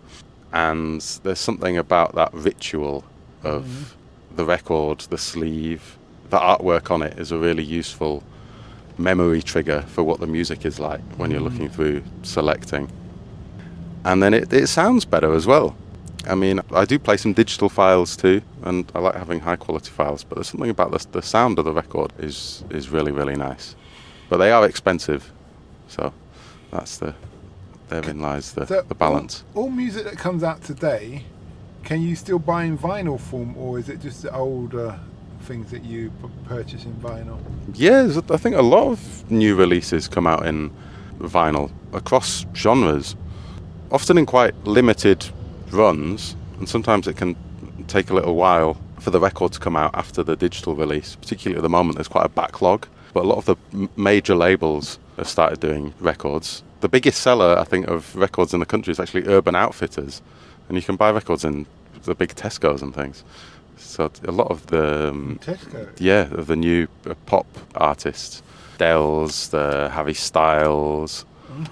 and 0.51 1.01
there's 1.23 1.39
something 1.39 1.77
about 1.77 2.15
that 2.15 2.33
ritual 2.33 3.05
of 3.43 3.63
mm-hmm. 3.63 4.35
the 4.35 4.45
record, 4.45 4.99
the 4.99 5.17
sleeve, 5.17 5.97
the 6.29 6.37
artwork 6.37 6.91
on 6.91 7.01
it 7.01 7.17
is 7.17 7.31
a 7.31 7.37
really 7.37 7.63
useful 7.63 8.21
memory 8.97 9.41
trigger 9.41 9.81
for 9.83 10.03
what 10.03 10.19
the 10.19 10.27
music 10.27 10.65
is 10.65 10.79
like 10.79 11.01
when 11.15 11.31
you're 11.31 11.39
mm-hmm. 11.39 11.49
looking 11.49 11.69
through 11.69 12.03
selecting. 12.23 12.89
And 14.03 14.21
then 14.21 14.33
it, 14.33 14.51
it 14.51 14.67
sounds 14.67 15.05
better 15.05 15.33
as 15.33 15.47
well. 15.47 15.75
I 16.27 16.35
mean, 16.35 16.61
I 16.71 16.85
do 16.85 16.99
play 16.99 17.17
some 17.17 17.33
digital 17.33 17.69
files 17.69 18.17
too, 18.17 18.41
and 18.63 18.91
I 18.93 18.99
like 18.99 19.15
having 19.15 19.39
high 19.39 19.55
quality 19.55 19.89
files. 19.89 20.23
But 20.23 20.35
there's 20.35 20.49
something 20.49 20.69
about 20.69 20.91
the, 20.91 21.05
the 21.11 21.21
sound 21.21 21.59
of 21.59 21.65
the 21.65 21.73
record 21.73 22.13
is 22.19 22.63
is 22.69 22.89
really 22.89 23.11
really 23.11 23.35
nice. 23.35 23.75
But 24.29 24.37
they 24.37 24.51
are 24.51 24.65
expensive, 24.65 25.31
so 25.87 26.13
that's 26.71 26.97
the 26.97 27.15
therein 27.89 28.19
lies 28.19 28.51
the, 28.53 28.65
So 28.65 28.81
the 28.81 28.95
balance. 28.95 29.43
All, 29.55 29.63
all 29.63 29.69
music 29.69 30.03
that 30.03 30.17
comes 30.17 30.43
out 30.43 30.61
today, 30.61 31.23
can 31.83 32.01
you 32.01 32.15
still 32.15 32.39
buy 32.39 32.65
in 32.65 32.77
vinyl 32.77 33.19
form, 33.19 33.55
or 33.57 33.79
is 33.79 33.87
it 33.87 34.01
just 34.01 34.23
the 34.23 34.35
older 34.35 34.99
things 35.41 35.71
that 35.71 35.85
you 35.85 36.09
p- 36.09 36.29
purchase 36.45 36.83
in 36.83 36.93
vinyl? 36.95 37.39
Yeah, 37.73 38.19
I 38.29 38.37
think 38.37 38.55
a 38.55 38.61
lot 38.61 38.87
of 38.87 39.31
new 39.31 39.55
releases 39.55 40.07
come 40.09 40.27
out 40.27 40.45
in 40.45 40.71
vinyl 41.19 41.71
across 41.93 42.45
genres, 42.53 43.15
often 43.91 44.17
in 44.17 44.25
quite 44.25 44.53
limited 44.65 45.25
runs, 45.71 46.35
and 46.59 46.67
sometimes 46.67 47.07
it 47.07 47.17
can 47.17 47.35
take 47.87 48.09
a 48.09 48.13
little 48.13 48.35
while 48.35 48.77
for 48.99 49.11
the 49.11 49.19
record 49.19 49.53
to 49.53 49.59
come 49.59 49.75
out 49.75 49.91
after 49.95 50.23
the 50.23 50.35
digital 50.35 50.75
release. 50.75 51.15
Particularly 51.15 51.57
at 51.57 51.61
the 51.63 51.69
moment, 51.69 51.97
there's 51.97 52.07
quite 52.07 52.25
a 52.25 52.29
backlog. 52.29 52.87
But 53.13 53.23
a 53.25 53.27
lot 53.27 53.37
of 53.37 53.45
the 53.45 53.55
m- 53.73 53.89
major 53.95 54.35
labels 54.35 54.99
have 55.17 55.27
started 55.27 55.59
doing 55.59 55.93
records. 55.99 56.63
The 56.81 56.89
biggest 56.89 57.21
seller, 57.21 57.57
I 57.57 57.63
think, 57.63 57.87
of 57.87 58.15
records 58.15 58.53
in 58.53 58.59
the 58.59 58.65
country 58.65 58.91
is 58.91 58.99
actually 58.99 59.27
Urban 59.27 59.55
Outfitters, 59.55 60.21
and 60.67 60.77
you 60.77 60.83
can 60.83 60.95
buy 60.95 61.09
records 61.11 61.43
in 61.45 61.65
the 62.03 62.13
big 62.15 62.35
Tesco's 62.35 62.81
and 62.81 62.93
things. 62.93 63.23
So 63.77 64.11
a 64.27 64.31
lot 64.31 64.49
of 64.51 64.67
the 64.67 65.09
um, 65.09 65.39
Tesco. 65.43 65.89
yeah 65.99 66.31
of 66.33 66.47
the 66.47 66.55
new 66.55 66.87
uh, 67.09 67.13
pop 67.25 67.45
artists, 67.75 68.43
Dells, 68.77 69.49
the 69.49 69.89
Harry 69.93 70.13
Styles, 70.13 71.25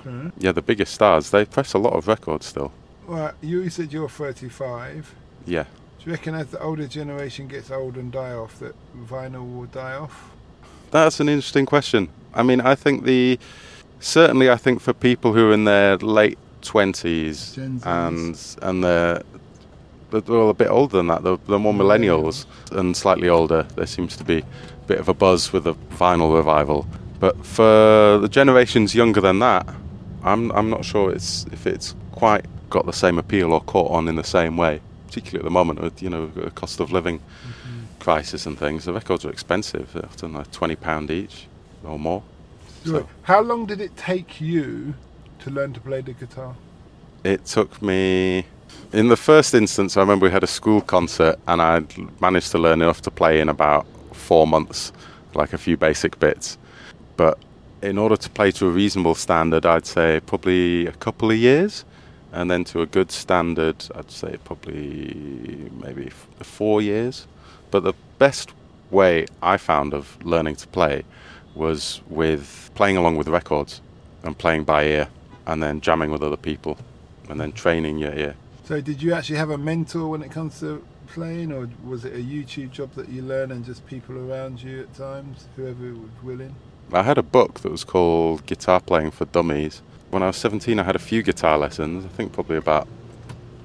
Okay. 0.07 0.31
yeah, 0.39 0.51
the 0.51 0.61
biggest 0.63 0.93
stars. 0.93 1.29
They 1.29 1.45
press 1.45 1.73
a 1.73 1.77
lot 1.77 1.93
of 1.93 2.07
records 2.07 2.45
still. 2.47 2.71
Right, 3.07 3.33
you 3.41 3.69
said 3.69 3.93
you're 3.93 4.09
35. 4.09 5.13
Yeah. 5.45 5.63
Do 5.63 6.05
you 6.05 6.11
reckon 6.11 6.35
as 6.35 6.47
the 6.47 6.59
older 6.61 6.87
generation 6.87 7.47
gets 7.47 7.69
old 7.71 7.97
and 7.97 8.11
die 8.11 8.33
off, 8.33 8.59
that 8.59 8.75
vinyl 9.07 9.55
will 9.55 9.65
die 9.65 9.93
off? 9.93 10.31
That's 10.91 11.19
an 11.19 11.29
interesting 11.29 11.65
question. 11.65 12.09
I 12.33 12.43
mean, 12.43 12.61
I 12.61 12.75
think 12.75 13.03
the 13.03 13.39
certainly 13.99 14.49
I 14.49 14.55
think 14.55 14.81
for 14.81 14.93
people 14.93 15.33
who 15.33 15.49
are 15.49 15.53
in 15.53 15.65
their 15.65 15.97
late 15.97 16.37
twenties 16.61 17.53
Gen 17.55 17.79
Zs. 17.79 17.85
and 17.85 18.63
and 18.63 18.83
they're 18.83 19.21
they're 20.11 20.35
all 20.35 20.49
a 20.49 20.53
bit 20.53 20.69
older 20.69 20.97
than 20.97 21.07
that. 21.07 21.23
They're, 21.23 21.37
they're 21.47 21.59
more 21.59 21.73
millennials 21.73 22.45
and 22.71 22.95
slightly 22.95 23.27
older. 23.29 23.63
There 23.75 23.85
seems 23.85 24.15
to 24.17 24.23
be 24.23 24.39
a 24.39 24.85
bit 24.87 24.99
of 24.99 25.09
a 25.09 25.13
buzz 25.13 25.51
with 25.51 25.65
the 25.65 25.75
vinyl 25.91 26.35
revival. 26.35 26.87
But 27.19 27.45
for 27.45 28.17
the 28.19 28.29
generations 28.29 28.93
younger 28.95 29.21
than 29.21 29.39
that, 29.39 29.67
I'm 30.23 30.51
I'm 30.51 30.69
not 30.69 30.85
sure 30.85 31.11
it's 31.11 31.45
if 31.51 31.67
it's 31.67 31.95
quite 32.11 32.45
got 32.69 32.85
the 32.85 32.93
same 32.93 33.17
appeal 33.17 33.53
or 33.53 33.61
caught 33.61 33.91
on 33.91 34.07
in 34.07 34.15
the 34.15 34.23
same 34.23 34.57
way. 34.57 34.81
Particularly 35.07 35.39
at 35.39 35.45
the 35.45 35.51
moment 35.51 35.81
with 35.81 36.01
you 36.01 36.09
know 36.09 36.27
the 36.27 36.51
cost 36.51 36.79
of 36.79 36.91
living 36.91 37.19
mm-hmm. 37.19 37.99
crisis 37.99 38.45
and 38.45 38.57
things. 38.57 38.85
The 38.85 38.93
records 38.93 39.23
are 39.25 39.29
expensive. 39.29 39.93
They're 39.93 40.05
often 40.05 40.33
like 40.33 40.51
twenty 40.51 40.75
pound 40.75 41.11
each 41.11 41.47
or 41.83 41.97
more. 41.99 42.23
So 42.83 43.07
How 43.23 43.41
long 43.41 43.65
did 43.65 43.81
it 43.81 43.95
take 43.95 44.41
you 44.41 44.93
to 45.39 45.49
learn 45.49 45.73
to 45.73 45.79
play 45.79 46.01
the 46.01 46.13
guitar? 46.13 46.55
it 47.25 47.43
took 47.45 47.81
me. 47.81 48.45
In 48.93 49.07
the 49.09 49.17
first 49.17 49.53
instance, 49.53 49.97
I 49.97 50.01
remember 50.01 50.25
we 50.27 50.31
had 50.31 50.43
a 50.43 50.47
school 50.47 50.79
concert 50.79 51.39
and 51.47 51.61
I 51.61 51.83
managed 52.21 52.51
to 52.51 52.59
learn 52.59 52.81
enough 52.81 53.01
to 53.01 53.11
play 53.11 53.41
in 53.41 53.49
about 53.49 53.85
four 54.13 54.45
months, 54.47 54.93
like 55.33 55.51
a 55.51 55.57
few 55.57 55.75
basic 55.75 56.19
bits. 56.19 56.57
But 57.17 57.39
in 57.81 57.97
order 57.97 58.15
to 58.15 58.29
play 58.29 58.51
to 58.51 58.67
a 58.67 58.69
reasonable 58.69 59.15
standard, 59.15 59.65
I'd 59.65 59.87
say 59.87 60.21
probably 60.25 60.85
a 60.85 60.91
couple 60.91 61.31
of 61.31 61.37
years. 61.37 61.83
And 62.35 62.51
then 62.51 62.65
to 62.65 62.81
a 62.81 62.85
good 62.85 63.11
standard, 63.11 63.85
I'd 63.95 64.11
say 64.11 64.35
probably 64.43 65.71
maybe 65.81 66.07
f- 66.07 66.27
four 66.45 66.81
years. 66.81 67.27
But 67.71 67.83
the 67.83 67.93
best 68.19 68.51
way 68.91 69.25
I 69.41 69.55
found 69.55 69.93
of 69.93 70.17
learning 70.25 70.57
to 70.57 70.67
play 70.67 71.03
was 71.55 72.01
with 72.09 72.71
playing 72.75 72.97
along 72.97 73.15
with 73.15 73.29
records 73.29 73.79
and 74.23 74.37
playing 74.37 74.65
by 74.65 74.83
ear 74.83 75.07
and 75.47 75.63
then 75.63 75.79
jamming 75.79 76.11
with 76.11 76.21
other 76.21 76.35
people 76.35 76.77
and 77.29 77.39
then 77.39 77.53
training 77.53 77.99
your 77.99 78.13
ear. 78.13 78.35
So, 78.65 78.81
did 78.81 79.01
you 79.01 79.13
actually 79.13 79.37
have 79.37 79.51
a 79.51 79.57
mentor 79.57 80.09
when 80.09 80.21
it 80.21 80.31
comes 80.31 80.59
to 80.59 80.83
playing, 81.07 81.53
or 81.53 81.69
was 81.85 82.03
it 82.03 82.13
a 82.13 82.17
YouTube 82.21 82.71
job 82.71 82.91
that 82.95 83.07
you 83.07 83.21
learn 83.21 83.51
and 83.51 83.63
just 83.63 83.85
people 83.85 84.17
around 84.17 84.61
you 84.61 84.81
at 84.81 84.93
times, 84.93 85.47
whoever 85.55 85.93
was 85.93 86.09
willing? 86.21 86.53
I 86.91 87.03
had 87.03 87.17
a 87.17 87.23
book 87.23 87.61
that 87.61 87.71
was 87.71 87.85
called 87.85 88.45
Guitar 88.45 88.81
Playing 88.81 89.11
for 89.11 89.23
Dummies. 89.25 89.81
When 90.11 90.23
I 90.23 90.27
was 90.27 90.37
17, 90.37 90.79
I 90.79 90.83
had 90.83 90.95
a 90.95 90.99
few 90.99 91.23
guitar 91.23 91.57
lessons, 91.57 92.05
I 92.05 92.07
think 92.09 92.31
probably 92.31 92.57
about 92.57 92.87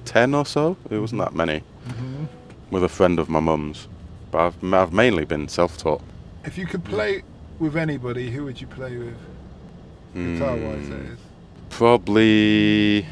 10 0.05 0.33
or 0.33 0.45
so. 0.45 0.75
It 0.89 0.97
wasn't 0.97 1.21
that 1.21 1.33
many, 1.33 1.59
hmm 1.87 2.25
with 2.71 2.83
a 2.85 2.89
friend 2.89 3.19
of 3.19 3.27
my 3.29 3.41
mum's. 3.41 3.89
But 4.31 4.39
I've, 4.39 4.73
I've 4.73 4.93
mainly 4.93 5.25
been 5.25 5.49
self 5.49 5.77
taught. 5.77 6.01
If 6.45 6.57
you 6.57 6.65
could 6.65 6.85
play 6.85 7.21
with 7.59 7.75
anybody, 7.75 8.31
who 8.31 8.45
would 8.45 8.61
you 8.61 8.67
play 8.67 8.97
with? 8.97 9.17
Guitar 10.15 10.55
wise, 10.55 10.87
that 10.89 10.99
is. 11.01 11.19
Probably, 11.69 13.05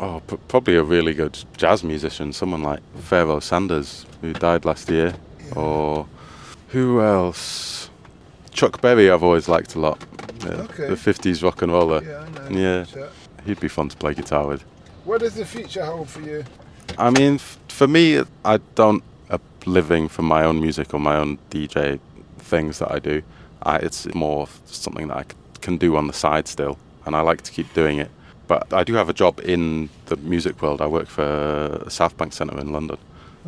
oh, 0.00 0.20
p- 0.26 0.38
probably 0.48 0.76
a 0.76 0.82
really 0.82 1.12
good 1.12 1.38
jazz 1.58 1.84
musician, 1.84 2.32
someone 2.32 2.62
like 2.62 2.80
Pharoah 3.00 3.42
Sanders, 3.42 4.06
who 4.22 4.32
died 4.32 4.64
last 4.64 4.88
year, 4.88 5.14
Yeah. 5.46 5.54
or 5.60 6.06
who 6.68 7.02
else? 7.02 7.90
Chuck 8.50 8.80
Berry, 8.80 9.10
I've 9.10 9.22
always 9.22 9.48
liked 9.48 9.74
a 9.74 9.78
lot. 9.80 10.02
Okay. 10.50 10.88
The 10.88 10.94
50s 10.94 11.42
rock 11.42 11.62
and 11.62 11.72
roller. 11.72 12.02
Yeah, 12.02 12.24
I 12.44 12.48
know. 12.50 12.58
Yeah. 12.58 13.06
He'd 13.44 13.60
be 13.60 13.68
fun 13.68 13.88
to 13.88 13.96
play 13.96 14.14
guitar 14.14 14.46
with. 14.46 14.62
What 15.04 15.20
does 15.20 15.34
the 15.34 15.44
future 15.44 15.84
hold 15.84 16.08
for 16.08 16.20
you? 16.20 16.44
I 16.98 17.10
mean, 17.10 17.34
f- 17.36 17.58
for 17.68 17.88
me, 17.88 18.22
I 18.44 18.58
don't 18.74 19.02
a 19.30 19.40
living 19.66 20.08
from 20.08 20.26
my 20.26 20.44
own 20.44 20.60
music 20.60 20.92
or 20.94 21.00
my 21.00 21.16
own 21.16 21.38
DJ 21.50 21.98
things 22.38 22.78
that 22.78 22.92
I 22.92 22.98
do. 22.98 23.22
I, 23.62 23.76
it's 23.76 24.06
more 24.14 24.46
something 24.66 25.08
that 25.08 25.16
I 25.16 25.22
c- 25.22 25.28
can 25.60 25.76
do 25.78 25.96
on 25.96 26.06
the 26.06 26.12
side 26.12 26.46
still, 26.48 26.78
and 27.06 27.16
I 27.16 27.20
like 27.20 27.42
to 27.42 27.50
keep 27.52 27.72
doing 27.74 27.98
it. 27.98 28.10
But 28.48 28.72
I 28.72 28.84
do 28.84 28.94
have 28.94 29.08
a 29.08 29.12
job 29.14 29.40
in 29.44 29.88
the 30.06 30.16
music 30.16 30.60
world. 30.60 30.80
I 30.82 30.86
work 30.86 31.08
for 31.08 31.82
Southbank 31.86 32.32
Centre 32.32 32.58
in 32.60 32.72
London, 32.72 32.98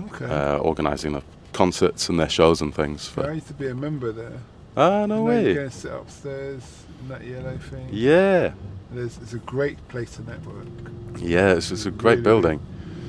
Okay. 0.06 0.24
uh, 0.24 0.56
organising 0.58 1.12
the 1.12 1.22
concerts 1.52 2.08
and 2.08 2.18
their 2.18 2.28
shows 2.28 2.60
and 2.62 2.74
things. 2.74 3.12
I 3.18 3.32
used 3.32 3.48
to 3.48 3.54
be 3.54 3.68
a 3.68 3.74
member 3.74 4.10
there. 4.12 4.38
ah, 4.76 5.06
no 5.06 5.28
You 5.28 5.32
know, 5.34 5.38
you 5.40 5.54
way. 5.56 5.64
and 5.64 5.84
upstairs 5.84 6.84
that 7.08 7.25
yellow 7.25 7.56
thing. 7.58 7.88
Yeah, 7.92 8.52
There's, 8.90 9.18
it's 9.18 9.32
a 9.34 9.38
great 9.38 9.87
place 9.88 10.16
to 10.16 10.23
network. 10.23 10.66
yeah. 11.18 11.54
It's, 11.54 11.70
it's 11.70 11.87
a 11.87 11.90
great 11.90 12.18
Really, 12.18 12.23
building. 12.23 12.61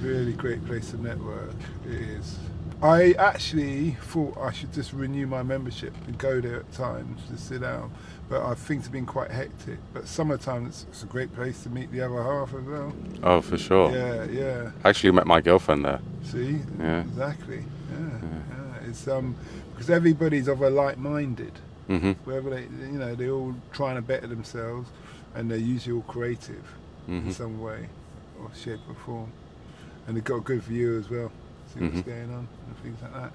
Really 0.02 0.34
great 0.34 0.66
place 0.66 0.92
to 0.92 1.02
network. 1.02 1.56
It 1.86 1.94
is. 1.94 2.38
I 2.82 3.14
actually 3.14 3.92
thought 4.02 4.38
I 4.38 4.52
should 4.52 4.74
just 4.74 4.92
renew 4.94 5.26
my 5.28 5.42
membership 5.44 5.94
and 6.08 6.18
go 6.18 6.42
there 6.42 6.58
at 6.58 6.72
times 6.74 7.22
to 7.32 7.38
sit 7.38 7.62
down, 7.62 7.92
but 8.30 8.44
I 8.46 8.54
think 8.54 8.80
it's 8.82 8.90
been 8.90 9.06
quite 9.06 9.32
hectic. 9.32 9.78
But 9.94 10.08
summertime, 10.08 10.68
it's, 10.68 10.86
it's 10.90 11.02
a 11.04 11.06
great 11.06 11.34
place 11.34 11.64
to 11.64 11.70
meet 11.70 11.92
the 11.92 12.02
other 12.02 12.22
half 12.22 12.54
as 12.54 12.64
well. 12.66 12.94
Oh, 13.24 13.42
for 13.42 13.58
sure. 13.58 13.92
Yeah, 13.96 14.26
yeah. 14.26 14.72
I 14.84 14.90
actually 14.90 15.12
met 15.12 15.26
my 15.26 15.40
girlfriend 15.42 15.86
there. 15.86 16.02
See, 16.24 16.60
Yeah. 16.78 17.00
exactly. 17.02 17.64
Yeah, 17.92 18.20
yeah. 18.22 18.90
It's 18.90 19.08
um 19.08 19.36
because 19.72 19.90
everybody's 19.90 20.48
of 20.50 20.62
a 20.62 20.70
like-minded. 20.70 21.54
Hmm 21.88 22.12
Wherever 22.24 22.50
they, 22.50 22.64
you 22.64 23.00
know, 23.00 23.16
they're 23.16 23.32
all 23.32 23.56
trying 23.72 23.96
to 23.96 24.02
better 24.02 24.28
themselves, 24.28 24.90
and 25.36 25.50
they're 25.50 25.58
usually 25.58 25.96
all 25.96 26.02
creative 26.04 26.66
hmm 27.06 27.28
in 27.28 27.32
some 27.34 27.62
way 27.62 27.88
or 28.40 28.50
shape 28.56 28.80
or 28.90 28.96
form. 28.96 29.32
And 30.08 30.16
they've 30.16 30.24
got 30.24 30.38
a 30.38 30.42
good 30.42 30.62
view 30.64 30.98
as 31.00 31.10
well, 31.10 31.32
see 31.74 31.80
what's 31.82 31.98
Mhm. 32.02 32.06
going 32.06 32.32
on 32.34 32.48
and 32.68 32.78
things 32.84 33.02
like 33.02 33.14
that. 33.14 33.32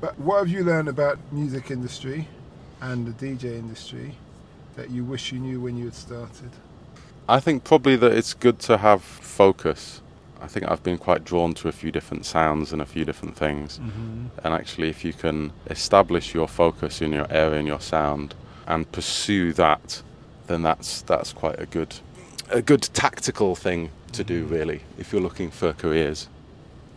But 0.00 0.18
what 0.18 0.38
have 0.38 0.48
you 0.48 0.64
learned 0.64 0.88
about 0.88 1.18
music 1.32 1.70
industry 1.70 2.28
and 2.80 3.06
the 3.06 3.12
DJ 3.12 3.56
industry 3.58 4.16
that 4.76 4.90
you 4.90 5.04
wish 5.04 5.32
you 5.32 5.38
knew 5.38 5.60
when 5.60 5.76
you 5.76 5.84
had 5.86 5.94
started? 5.94 6.50
I 7.28 7.38
think 7.40 7.62
probably 7.64 7.96
that 7.96 8.12
it's 8.12 8.34
good 8.34 8.58
to 8.60 8.78
have 8.78 9.02
focus. 9.02 10.00
I 10.42 10.48
think 10.48 10.68
I've 10.68 10.82
been 10.82 10.98
quite 10.98 11.24
drawn 11.24 11.54
to 11.54 11.68
a 11.68 11.72
few 11.72 11.92
different 11.92 12.26
sounds 12.26 12.72
and 12.72 12.82
a 12.82 12.84
few 12.84 13.04
different 13.04 13.36
things. 13.36 13.78
Mm-hmm. 13.78 14.26
And 14.42 14.54
actually, 14.54 14.88
if 14.88 15.04
you 15.04 15.12
can 15.12 15.52
establish 15.70 16.34
your 16.34 16.48
focus 16.48 17.00
in 17.00 17.12
your 17.12 17.26
area 17.30 17.58
and 17.60 17.68
your 17.68 17.80
sound 17.80 18.34
and 18.66 18.90
pursue 18.90 19.52
that, 19.52 20.02
then 20.48 20.62
that's 20.62 21.02
that's 21.02 21.32
quite 21.32 21.60
a 21.60 21.66
good 21.66 21.94
a 22.50 22.60
good 22.60 22.82
tactical 22.92 23.54
thing 23.54 23.90
to 24.12 24.24
do, 24.24 24.44
really, 24.44 24.82
if 24.98 25.12
you're 25.12 25.22
looking 25.22 25.50
for 25.50 25.72
careers. 25.72 26.28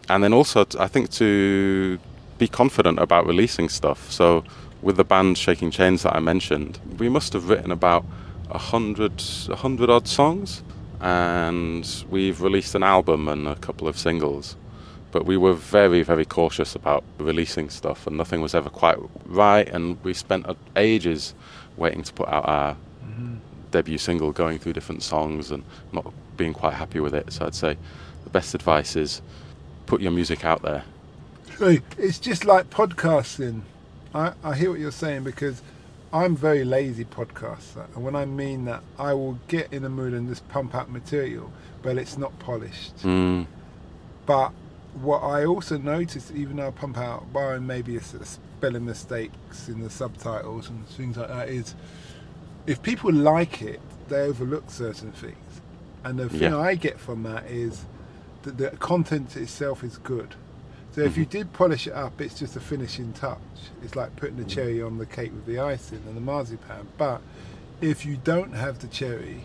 And 0.10 0.24
then 0.24 0.34
also, 0.34 0.64
t- 0.66 0.78
I 0.80 0.88
think 0.88 1.12
to 1.12 2.00
be 2.38 2.48
confident 2.48 3.00
about 3.00 3.26
releasing 3.26 3.70
stuff. 3.70 4.12
So, 4.12 4.44
with 4.82 4.98
the 4.98 5.06
band 5.06 5.38
Shaking 5.38 5.72
Chains 5.72 6.04
that 6.04 6.16
I 6.16 6.20
mentioned, 6.20 6.80
we 6.98 7.10
must 7.10 7.34
have 7.34 7.48
written 7.50 7.72
about 7.72 8.06
a 8.50 8.58
hundred, 8.58 9.24
a 9.50 9.56
hundred 9.56 9.90
odd 9.90 10.08
songs, 10.08 10.64
and 11.06 12.04
we've 12.10 12.42
released 12.42 12.74
an 12.74 12.82
album 12.82 13.28
and 13.28 13.48
a 13.48 13.56
couple 13.56 13.88
of 13.88 13.98
singles. 13.98 14.56
But 15.12 15.26
we 15.26 15.38
were 15.38 15.54
very, 15.54 16.02
very 16.02 16.26
cautious 16.26 16.76
about 16.76 17.04
releasing 17.20 17.70
stuff, 17.70 18.08
and 18.08 18.18
nothing 18.18 18.42
was 18.42 18.56
ever 18.56 18.70
quite 18.70 18.98
right. 19.26 19.68
And 19.70 20.04
we 20.04 20.14
spent 20.14 20.46
ages 20.76 21.34
waiting 21.78 22.04
to 22.04 22.12
put 22.14 22.28
out 22.28 22.48
our 22.48 22.78
Mm-hmm. 23.06 23.36
debut 23.72 23.98
single, 24.00 24.32
going 24.32 24.58
through 24.58 24.74
different 24.74 25.04
songs 25.04 25.52
and 25.52 25.64
not 25.94 26.12
being 26.36 26.54
quite 26.54 26.74
happy 26.74 27.00
with 27.00 27.14
it. 27.14 27.32
So 27.32 27.46
I'd 27.46 27.54
say 27.56 27.78
the 28.24 28.30
best 28.32 28.56
advice 28.56 28.96
is 28.96 29.22
put 29.86 30.02
your 30.02 30.12
music 30.12 30.44
out 30.44 30.64
there. 30.64 30.84
So 31.58 31.78
it's 31.98 32.20
just 32.20 32.44
like 32.46 32.70
podcasting. 32.72 33.62
I, 34.14 34.34
I 34.44 34.56
hear 34.56 34.72
what 34.72 34.80
you're 34.80 34.92
saying 34.92 35.24
because 35.24 35.62
I'm 36.14 36.36
very 36.36 36.64
lazy 36.64 37.04
podcaster, 37.06 37.86
and 37.96 38.04
when 38.04 38.16
I 38.16 38.26
mean 38.26 38.66
that, 38.66 38.84
I 38.98 39.14
will 39.14 39.38
get 39.48 39.74
in 39.74 39.84
the 39.84 39.90
mood 39.90 40.14
and 40.14 40.30
just 40.30 40.48
pump 40.48 40.74
out 40.74 40.90
material, 40.90 41.52
but 41.82 41.98
it's 41.98 42.18
not 42.18 42.38
polished. 42.40 42.98
Mm, 43.00 43.48
But 44.26 44.52
what 45.02 45.20
I 45.20 45.46
also 45.46 45.78
noticed, 45.78 46.32
even 46.32 46.58
though 46.58 46.68
I 46.68 46.72
pump 46.72 46.98
out, 46.98 47.32
barring 47.34 47.68
maybe 47.68 47.98
a 47.98 48.02
spelling 48.02 48.86
mistakes 48.86 49.68
in 49.68 49.82
the 49.82 49.90
subtitles 49.90 50.70
and 50.70 50.88
things 50.88 51.18
like 51.18 51.28
that, 51.28 51.50
is 51.50 51.76
if 52.66 52.82
people 52.82 53.12
like 53.12 53.62
it, 53.62 53.82
they 54.08 54.22
overlook 54.22 54.70
certain 54.72 55.12
things. 55.12 55.36
And 56.06 56.18
the 56.18 56.30
thing 56.30 56.42
Yeah. 56.54 56.58
I 56.60 56.76
get 56.76 57.00
from 57.00 57.24
that 57.24 57.46
is 57.48 57.86
that 58.44 58.58
the 58.58 58.70
content 58.78 59.36
itself 59.36 59.84
is 59.84 59.98
good. 59.98 60.36
So 60.96 61.02
if 61.02 61.18
you 61.18 61.26
did 61.26 61.52
polish 61.52 61.88
it 61.88 61.94
up, 61.94 62.22
it's 62.22 62.40
just 62.40 62.56
a 62.56 62.62
finishing 62.62 63.12
touch. 63.12 63.38
It's 63.84 63.98
like 63.98 64.16
putting 64.16 64.38
the 64.38 64.46
cherry 64.46 64.82
on 64.82 64.98
the 64.98 65.06
cake 65.06 65.34
with 65.34 65.46
the 65.46 65.60
icing 65.60 66.02
and 66.08 66.16
the 66.16 66.22
marzipan. 66.22 66.88
But 66.98 67.22
if 67.82 68.06
you 68.06 68.16
don't 68.16 68.54
have 68.54 68.80
the 68.80 68.88
cherry 68.88 69.44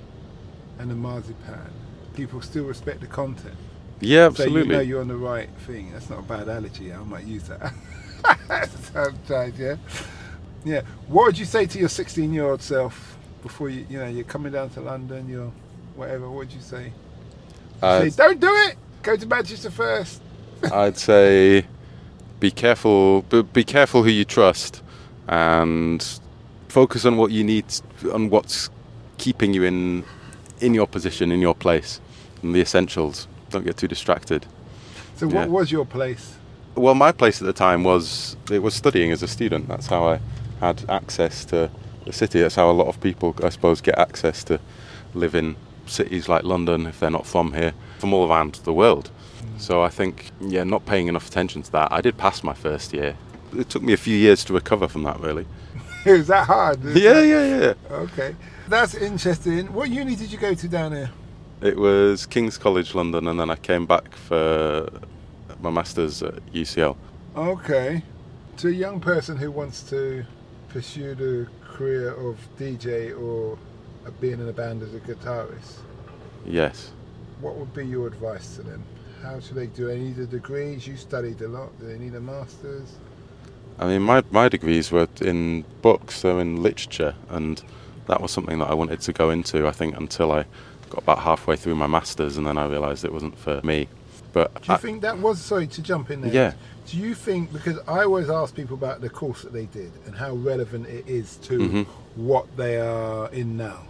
and 0.78 0.88
the 0.88 0.94
marzipan, 0.94 1.72
people 2.14 2.40
still 2.40 2.66
respect 2.66 3.00
the 3.00 3.08
content. 3.08 3.56
Yeah, 3.98 4.26
absolutely. 4.26 4.60
So 4.60 4.66
you 4.66 4.72
know 4.74 4.80
you're 4.80 5.00
on 5.00 5.08
the 5.08 5.16
right 5.16 5.48
thing. 5.66 5.90
That's 5.90 6.08
not 6.08 6.20
a 6.20 6.22
bad 6.22 6.48
allergy. 6.48 6.92
I 6.92 6.98
might 6.98 7.24
use 7.24 7.48
that. 7.48 7.74
Sometimes, 8.92 9.58
yeah. 9.58 9.74
Yeah. 10.64 10.82
What 11.08 11.26
would 11.26 11.38
you 11.38 11.46
say 11.46 11.66
to 11.66 11.78
your 11.80 11.88
16 11.88 12.32
year 12.32 12.44
old 12.44 12.62
self 12.62 13.18
before 13.42 13.70
you, 13.70 13.84
you 13.90 13.98
know, 13.98 14.06
you're 14.06 14.22
coming 14.22 14.52
down 14.52 14.70
to 14.70 14.82
London, 14.82 15.28
you're 15.28 15.50
whatever, 15.96 16.28
what 16.28 16.36
would 16.36 16.52
you 16.52 16.60
say? 16.60 16.92
Uh, 17.82 18.02
say, 18.02 18.10
don't 18.10 18.38
do 18.38 18.54
it! 18.68 18.76
Go 19.02 19.16
to 19.16 19.26
Manchester 19.26 19.72
first. 19.72 20.22
I'd 20.72 20.98
say 20.98 21.64
be 22.38 22.50
careful. 22.50 23.22
Be, 23.22 23.42
be 23.42 23.64
careful 23.64 24.02
who 24.02 24.10
you 24.10 24.24
trust, 24.24 24.82
and 25.28 26.04
focus 26.68 27.04
on 27.04 27.16
what 27.16 27.30
you 27.30 27.44
need, 27.44 27.64
on 28.12 28.30
what's 28.30 28.70
keeping 29.18 29.54
you 29.54 29.64
in 29.64 30.04
in 30.60 30.74
your 30.74 30.86
position, 30.86 31.32
in 31.32 31.40
your 31.40 31.54
place, 31.54 32.00
and 32.42 32.54
the 32.54 32.60
essentials. 32.60 33.26
Don't 33.50 33.64
get 33.64 33.76
too 33.76 33.88
distracted. 33.88 34.46
So, 35.16 35.26
Yeah. 35.28 35.40
what 35.40 35.48
was 35.50 35.72
your 35.72 35.84
place? 35.84 36.34
Well, 36.76 36.94
my 36.94 37.12
place 37.12 37.40
at 37.42 37.46
the 37.46 37.52
time 37.52 37.82
was 37.84 38.36
it 38.50 38.62
was 38.62 38.74
studying 38.74 39.10
as 39.12 39.22
a 39.22 39.28
student. 39.28 39.68
That's 39.68 39.86
how 39.88 40.06
I 40.08 40.20
had 40.60 40.84
access 40.88 41.44
to 41.46 41.70
the 42.04 42.12
city. 42.12 42.40
That's 42.40 42.54
how 42.54 42.70
a 42.70 42.72
lot 42.72 42.86
of 42.86 43.00
people, 43.00 43.34
I 43.42 43.48
suppose, 43.48 43.80
get 43.80 43.98
access 43.98 44.44
to 44.44 44.60
live 45.14 45.34
in 45.34 45.56
cities 45.86 46.28
like 46.28 46.44
London 46.44 46.86
if 46.86 47.00
they're 47.00 47.10
not 47.10 47.26
from 47.26 47.52
here, 47.54 47.72
from 47.98 48.14
all 48.14 48.30
around 48.30 48.60
the 48.64 48.72
world. 48.72 49.10
So 49.58 49.82
I 49.82 49.88
think, 49.88 50.30
yeah, 50.40 50.64
not 50.64 50.86
paying 50.86 51.06
enough 51.08 51.28
attention 51.28 51.62
to 51.62 51.72
that. 51.72 51.92
I 51.92 52.00
did 52.00 52.16
pass 52.16 52.42
my 52.42 52.54
first 52.54 52.92
year. 52.92 53.16
It 53.56 53.68
took 53.68 53.82
me 53.82 53.92
a 53.92 53.96
few 53.96 54.16
years 54.16 54.44
to 54.44 54.52
recover 54.52 54.88
from 54.88 55.02
that, 55.04 55.20
really. 55.20 55.46
Is 56.06 56.28
that 56.28 56.46
hard? 56.46 56.84
Is 56.84 56.96
Yeah, 57.02 57.12
that- 57.14 57.26
yeah, 57.26 57.58
yeah. 57.90 57.96
Okay. 57.96 58.36
That's 58.68 58.94
interesting. 58.94 59.72
What 59.72 59.90
uni 59.90 60.14
did 60.16 60.30
you 60.30 60.38
go 60.38 60.54
to 60.54 60.68
down 60.68 60.92
here? 60.92 61.10
It 61.60 61.76
was 61.76 62.24
King's 62.26 62.56
College 62.56 62.94
London, 62.94 63.26
and 63.26 63.38
then 63.38 63.50
I 63.50 63.56
came 63.56 63.84
back 63.84 64.14
for 64.14 64.88
my 65.60 65.68
master's 65.70 66.22
at 66.22 66.34
UCL. 66.52 66.96
Okay. 67.36 68.02
To 68.58 68.68
a 68.68 68.72
young 68.72 69.00
person 69.00 69.36
who 69.36 69.50
wants 69.50 69.82
to 69.90 70.24
pursue 70.68 71.14
the 71.14 71.48
career 71.64 72.12
of 72.14 72.38
DJ 72.58 73.18
or 73.20 73.58
being 74.20 74.40
in 74.40 74.48
a 74.48 74.52
band 74.52 74.82
as 74.82 74.94
a 74.94 75.00
guitarist, 75.00 75.80
Yes. 76.46 76.92
what 77.40 77.56
would 77.56 77.74
be 77.74 77.86
your 77.86 78.06
advice 78.06 78.56
to 78.56 78.62
them? 78.62 78.82
How 79.22 79.38
should 79.40 79.56
they 79.56 79.66
do? 79.66 79.86
They 79.88 79.98
need 79.98 80.18
a 80.18 80.26
degrees. 80.26 80.86
You 80.86 80.96
studied 80.96 81.40
a 81.42 81.48
lot. 81.48 81.78
Do 81.78 81.86
they 81.86 81.98
need 81.98 82.14
a 82.14 82.20
master's? 82.20 82.96
I 83.78 83.86
mean, 83.86 84.02
my, 84.02 84.22
my 84.30 84.48
degrees 84.48 84.90
were 84.92 85.08
in 85.20 85.64
books, 85.82 86.16
so 86.16 86.38
in 86.38 86.62
literature, 86.62 87.14
and 87.30 87.62
that 88.08 88.20
was 88.20 88.30
something 88.30 88.58
that 88.58 88.68
I 88.68 88.74
wanted 88.74 89.00
to 89.02 89.12
go 89.12 89.30
into, 89.30 89.66
I 89.66 89.70
think, 89.70 89.96
until 89.96 90.32
I 90.32 90.44
got 90.90 91.02
about 91.02 91.18
halfway 91.20 91.56
through 91.56 91.76
my 91.76 91.86
master's, 91.86 92.36
and 92.36 92.46
then 92.46 92.58
I 92.58 92.66
realised 92.66 93.04
it 93.04 93.12
wasn't 93.12 93.38
for 93.38 93.60
me. 93.62 93.88
But 94.32 94.54
Do 94.62 94.68
you 94.68 94.74
I- 94.74 94.78
think 94.78 95.02
that 95.02 95.18
was 95.18 95.40
sorry 95.40 95.66
to 95.68 95.82
jump 95.82 96.10
in 96.10 96.20
there? 96.20 96.32
Yeah. 96.32 96.52
Do 96.86 96.98
you 96.98 97.14
think 97.14 97.52
because 97.52 97.78
I 97.88 98.00
always 98.04 98.28
ask 98.30 98.54
people 98.54 98.74
about 98.74 99.00
the 99.00 99.08
course 99.10 99.42
that 99.42 99.52
they 99.52 99.66
did 99.66 99.92
and 100.06 100.14
how 100.14 100.34
relevant 100.34 100.86
it 100.88 101.04
is 101.08 101.36
to 101.42 101.58
Mhm. 101.58 101.86
what 102.16 102.54
they 102.56 102.78
are 102.80 103.28
in 103.32 103.56
now, 103.56 103.82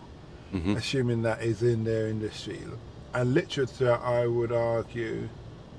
Mhm. 0.54 0.76
assuming 0.76 1.22
that 1.22 1.42
is 1.42 1.62
in 1.62 1.84
their 1.84 2.08
industry, 2.08 2.58
and 3.14 3.35
literature, 3.35 3.99
I 4.02 4.26
would 4.26 4.52
argue, 4.52 5.29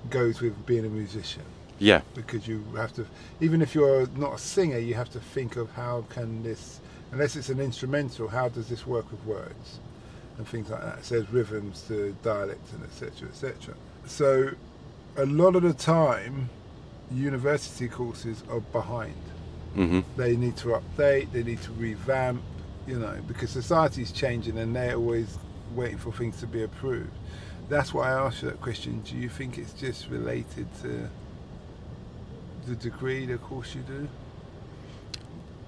goes 0.09 0.41
with 0.41 0.65
being 0.65 0.85
a 0.85 0.89
musician 0.89 1.43
yeah, 1.81 2.01
because 2.13 2.47
you 2.47 2.63
have 2.75 2.93
to, 2.93 3.07
even 3.39 3.59
if 3.59 3.73
you're 3.73 4.05
not 4.15 4.35
a 4.35 4.37
singer, 4.37 4.77
you 4.77 4.93
have 4.93 5.09
to 5.09 5.19
think 5.19 5.55
of 5.55 5.71
how 5.71 6.05
can 6.09 6.43
this, 6.43 6.79
unless 7.11 7.35
it's 7.35 7.49
an 7.49 7.59
instrumental, 7.59 8.27
how 8.27 8.49
does 8.49 8.69
this 8.69 8.85
work 8.85 9.11
with 9.11 9.25
words 9.25 9.79
and 10.37 10.47
things 10.47 10.69
like 10.69 10.81
that. 10.81 11.03
So 11.03 11.15
there's 11.15 11.31
rhythms 11.31 11.81
to 11.87 12.15
dialects 12.21 12.71
and 12.73 12.83
etc. 12.83 13.29
etc. 13.29 13.73
So 14.05 14.51
a 15.17 15.25
lot 15.25 15.55
of 15.55 15.63
the 15.63 15.73
time, 15.73 16.51
university 17.11 17.87
courses 17.87 18.43
are 18.51 18.59
behind. 18.59 19.15
Mm-hmm. 19.75 20.01
They 20.17 20.35
need 20.35 20.57
to 20.57 20.79
update, 20.79 21.31
they 21.31 21.41
need 21.41 21.63
to 21.63 21.71
revamp, 21.71 22.43
you 22.85 22.99
know, 22.99 23.17
because 23.27 23.49
society's 23.49 24.11
changing 24.11 24.59
and 24.59 24.75
they're 24.75 24.95
always 24.95 25.39
waiting 25.75 25.97
for 25.97 26.11
things 26.11 26.39
to 26.39 26.47
be 26.47 26.63
approved. 26.63 27.11
That's 27.69 27.93
why 27.93 28.09
I 28.09 28.25
asked 28.25 28.41
you 28.43 28.49
that 28.49 28.61
question. 28.61 29.01
Do 29.01 29.15
you 29.15 29.29
think 29.29 29.57
it's 29.57 29.73
just 29.73 30.09
related 30.09 30.67
to 30.81 31.09
the 32.67 32.75
degree, 32.75 33.25
the 33.25 33.37
course 33.37 33.73
you 33.75 33.81
do? 33.81 34.07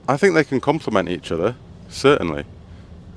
I 0.08 0.18
think 0.18 0.34
they 0.34 0.44
can 0.44 0.60
complement 0.60 1.10
each 1.10 1.32
other, 1.32 1.56
certainly. 1.88 2.44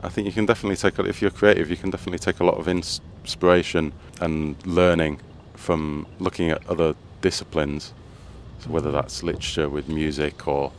I 0.03 0.09
think 0.09 0.27
you 0.27 0.33
can 0.33 0.47
definitely 0.47 0.77
take, 0.77 0.99
if 1.01 1.21
you're 1.21 1.31
creative, 1.31 1.69
you 1.69 1.77
can 1.77 1.91
definitely 1.91 2.19
take 2.19 2.41
a 2.41 2.45
lot 2.45 2.59
of 2.59 2.69
inspiration 2.69 3.93
and 4.21 4.55
learning 4.67 5.21
from 5.55 6.07
looking 6.21 6.51
at 6.51 6.65
other 6.69 6.95
disciplines. 7.23 7.93
So 8.61 8.71
whether 8.71 8.93
that's 8.93 9.23
literature 9.23 9.69
with 9.69 9.89
music 9.89 10.47
or 10.47 10.71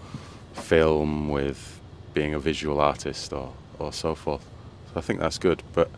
film 0.54 1.30
with 1.30 1.80
being 2.14 2.34
a 2.34 2.40
visual 2.40 2.80
artist 2.80 3.34
or, 3.34 3.54
or 3.80 3.92
so 3.92 4.16
forth. 4.16 4.46
So 4.94 4.98
I 4.98 5.02
think 5.02 5.20
that's 5.20 5.38
good. 5.38 5.64
But 5.74 5.90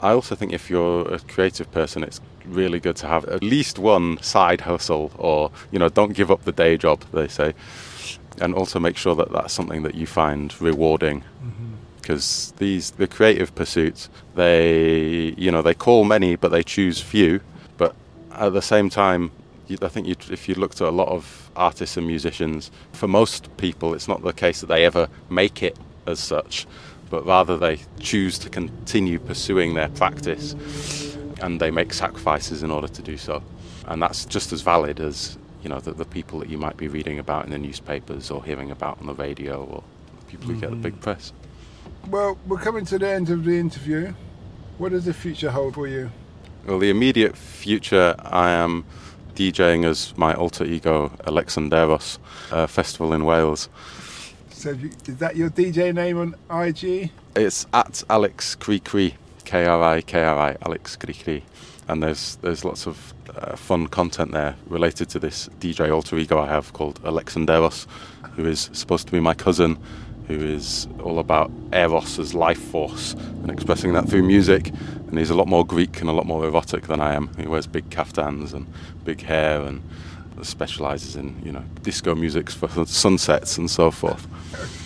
I 0.00 0.12
also 0.12 0.34
think 0.34 0.52
if 0.52 0.70
you're 0.70 1.02
a 1.12 1.18
creative 1.18 1.70
person, 1.72 2.02
it's 2.02 2.20
really 2.46 2.80
good 2.80 2.96
to 2.96 3.06
have 3.06 3.24
at 3.26 3.42
least 3.42 3.78
one 3.78 4.20
side 4.22 4.62
hustle 4.62 5.10
or, 5.18 5.50
you 5.70 5.78
know, 5.78 5.88
don't 5.88 6.14
give 6.14 6.30
up 6.30 6.44
the 6.44 6.52
day 6.52 6.76
job, 6.76 7.04
they 7.12 7.28
say. 7.28 7.54
And 8.40 8.54
also 8.54 8.80
make 8.80 8.96
sure 8.96 9.14
that 9.16 9.32
that's 9.32 9.52
something 9.52 9.82
that 9.82 9.94
you 9.94 10.06
find 10.06 10.58
rewarding 10.60 11.20
mm-hmm. 11.20 11.74
because 11.96 12.54
these 12.56 12.92
the 12.92 13.06
creative 13.06 13.54
pursuits 13.54 14.08
they 14.34 15.34
you 15.36 15.50
know 15.50 15.60
they 15.60 15.74
call 15.74 16.04
many 16.04 16.36
but 16.36 16.50
they 16.50 16.62
choose 16.62 17.02
few 17.02 17.40
but 17.76 17.94
at 18.32 18.54
the 18.54 18.62
same 18.62 18.88
time 18.88 19.30
I 19.68 19.88
think 19.88 20.08
if 20.08 20.48
you 20.48 20.54
looked 20.54 20.80
at 20.80 20.88
a 20.88 20.90
lot 20.90 21.08
of 21.08 21.50
artists 21.54 21.96
and 21.96 22.06
musicians 22.06 22.70
for 22.92 23.06
most 23.06 23.54
people 23.58 23.92
it's 23.92 24.08
not 24.08 24.22
the 24.22 24.32
case 24.32 24.60
that 24.60 24.68
they 24.68 24.86
ever 24.86 25.08
make 25.28 25.62
it 25.62 25.76
as 26.06 26.18
such 26.18 26.66
but 27.10 27.26
rather 27.26 27.56
they 27.56 27.78
choose 27.98 28.38
to 28.38 28.48
continue 28.48 29.18
pursuing 29.18 29.74
their 29.74 29.88
practice 29.88 30.54
and 31.42 31.60
they 31.60 31.70
make 31.70 31.92
sacrifices 31.92 32.62
in 32.62 32.70
order 32.70 32.88
to 32.88 33.02
do 33.02 33.16
so 33.16 33.42
and 33.88 34.00
that's 34.00 34.24
just 34.24 34.52
as 34.52 34.62
valid 34.62 35.00
as 35.00 35.36
you 35.62 35.68
know 35.68 35.80
the, 35.80 35.92
the 35.92 36.04
people 36.04 36.38
that 36.38 36.48
you 36.48 36.56
might 36.56 36.76
be 36.76 36.88
reading 36.88 37.18
about 37.18 37.44
in 37.44 37.50
the 37.50 37.58
newspapers 37.58 38.30
or 38.30 38.42
hearing 38.44 38.70
about 38.70 38.98
on 39.00 39.06
the 39.06 39.14
radio 39.14 39.62
or 39.64 39.82
people 40.28 40.46
who 40.46 40.54
get 40.54 40.70
the 40.70 40.76
mm-hmm. 40.76 40.82
big 40.82 41.00
press 41.00 41.32
Well, 42.08 42.38
we're 42.46 42.58
coming 42.58 42.84
to 42.86 42.98
the 42.98 43.08
end 43.08 43.30
of 43.30 43.44
the 43.44 43.58
interview. 43.58 44.14
What 44.78 44.92
does 44.92 45.04
the 45.04 45.14
future 45.14 45.50
hold 45.50 45.74
for 45.74 45.86
you? 45.86 46.10
Well, 46.66 46.78
the 46.78 46.90
immediate 46.90 47.36
future, 47.36 48.14
I 48.18 48.50
am 48.50 48.84
DJing 49.34 49.84
as 49.84 50.16
my 50.16 50.34
alter 50.34 50.64
ego, 50.64 51.10
Alexanderos, 51.26 52.18
a 52.50 52.66
festival 52.66 53.12
in 53.12 53.24
Wales. 53.24 53.68
So, 54.60 54.72
you, 54.72 54.90
is 55.06 55.16
that 55.16 55.36
your 55.36 55.48
DJ 55.48 55.94
name 55.94 56.18
on 56.18 56.34
IG? 56.50 57.10
It's 57.34 57.66
at 57.72 58.04
Alex 58.10 58.54
Krikri, 58.54 59.14
K 59.46 59.64
R 59.64 59.82
I 59.82 60.02
K 60.02 60.22
R 60.22 60.38
I, 60.38 60.56
Alex 60.60 60.98
Krikri. 60.98 61.40
And 61.88 62.02
there's 62.02 62.36
there's 62.42 62.62
lots 62.62 62.86
of 62.86 63.14
uh, 63.34 63.56
fun 63.56 63.86
content 63.86 64.32
there 64.32 64.56
related 64.66 65.08
to 65.08 65.18
this 65.18 65.48
DJ 65.60 65.90
alter 65.90 66.18
ego 66.18 66.38
I 66.38 66.46
have 66.48 66.74
called 66.74 67.02
Alexanderos, 67.04 67.86
who 68.36 68.44
is 68.44 68.68
supposed 68.74 69.06
to 69.06 69.12
be 69.12 69.18
my 69.18 69.32
cousin, 69.32 69.78
who 70.28 70.34
is 70.34 70.86
all 71.02 71.20
about 71.20 71.50
Eros 71.72 72.18
as 72.18 72.34
life 72.34 72.60
force 72.60 73.14
and 73.14 73.50
expressing 73.50 73.94
that 73.94 74.10
through 74.10 74.24
music. 74.24 74.68
And 75.08 75.18
he's 75.18 75.30
a 75.30 75.34
lot 75.34 75.48
more 75.48 75.64
Greek 75.64 76.02
and 76.02 76.10
a 76.10 76.12
lot 76.12 76.26
more 76.26 76.44
erotic 76.44 76.86
than 76.86 77.00
I 77.00 77.14
am. 77.14 77.34
He 77.38 77.46
wears 77.46 77.66
big 77.66 77.88
kaftans 77.88 78.52
and 78.52 78.66
big 79.04 79.22
hair 79.22 79.62
and 79.62 79.80
specialises 80.42 81.16
in 81.16 81.40
you 81.44 81.52
know 81.52 81.62
disco 81.82 82.14
music 82.14 82.50
for 82.50 82.68
sunsets 82.86 83.58
and 83.58 83.70
so 83.70 83.90
forth. 83.90 84.26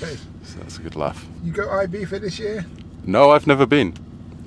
Okay. 0.02 0.16
So 0.44 0.58
that's 0.58 0.78
a 0.78 0.82
good 0.82 0.96
laugh. 0.96 1.24
You 1.42 1.52
go 1.52 1.70
IB 1.70 2.04
for 2.06 2.18
this 2.18 2.38
year? 2.38 2.64
No, 3.04 3.30
I've 3.30 3.46
never 3.46 3.66
been. 3.66 3.94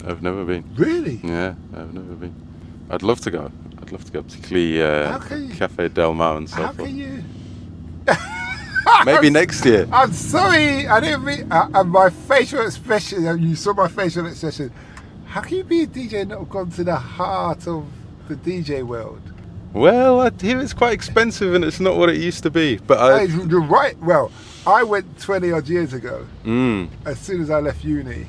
I've 0.06 0.22
never 0.22 0.44
been. 0.46 0.64
Really? 0.76 1.20
Yeah, 1.24 1.56
I've 1.76 1.94
never 1.94 2.16
been. 2.16 2.34
I'd 2.90 3.04
love 3.04 3.20
to 3.22 3.32
go. 3.32 3.52
I'd 3.82 3.92
love 3.92 4.04
to 4.06 4.12
go, 4.12 4.22
particularly 4.24 4.82
uh, 4.82 5.20
you- 5.36 5.54
Cafe 5.56 5.90
Del 5.90 6.14
Mar 6.14 6.38
and 6.38 6.50
so 6.50 6.56
How 6.56 6.72
forth. 6.74 6.88
can 6.88 6.98
you? 6.98 7.24
Maybe 9.06 9.30
next 9.30 9.66
year. 9.66 9.88
I'm 9.92 10.14
sorry, 10.14 10.88
I 10.88 11.00
didn't 11.00 11.26
mean. 11.26 11.52
Uh, 11.52 11.70
uh, 11.74 11.84
my 11.84 12.10
facial 12.10 12.62
expression. 12.66 13.28
uh, 13.28 13.34
You 13.34 13.56
saw 13.56 13.74
my 13.74 13.88
facial 13.90 14.26
expression. 14.26 14.72
How 15.26 15.42
can 15.42 15.58
you 15.58 15.64
be 15.66 15.84
a 15.84 15.88
DJ 15.88 16.22
and 16.22 16.30
not 16.30 16.40
have 16.40 16.50
gone 16.50 16.70
to 16.72 16.84
the 16.84 16.96
heart 16.96 17.68
of 17.68 17.86
the 18.30 18.36
DJ 18.36 18.84
world? 18.84 19.22
Well, 19.78 20.22
I 20.22 20.32
hear 20.42 20.60
it's 20.60 20.74
quite 20.74 20.94
expensive 20.94 21.54
and 21.54 21.64
it's 21.64 21.80
not 21.80 21.98
what 21.98 22.10
it 22.10 22.18
used 22.18 22.44
to 22.44 22.50
be. 22.50 22.78
But 22.78 22.98
I, 23.00 23.26
Hey, 23.28 23.34
you're 23.48 23.62
right. 23.62 23.98
Well, 24.02 24.32
I 24.66 24.84
went 24.84 25.20
20 25.22 25.52
odd 25.52 25.68
years 25.70 25.94
ago. 25.94 26.26
mm, 26.46 26.90
as 27.06 27.20
soon 27.20 27.42
as 27.42 27.50
I 27.50 27.60
left 27.60 27.84
uni, 27.84 28.26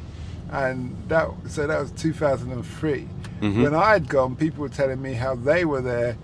and 0.51 0.97
that 1.09 1.29
so 1.49 1.67
that 1.67 1.81
was 1.81 1.91
2003. 1.93 3.09
Mhm. 3.41 3.63
When 3.63 3.75
I 3.75 3.93
had 3.93 4.09
gone, 4.09 4.37
people 4.37 4.63
were 4.63 4.69
telling 4.69 5.01
me 5.01 5.15
how 5.15 5.35
they 5.35 5.65
were 5.65 5.81
there 5.83 6.17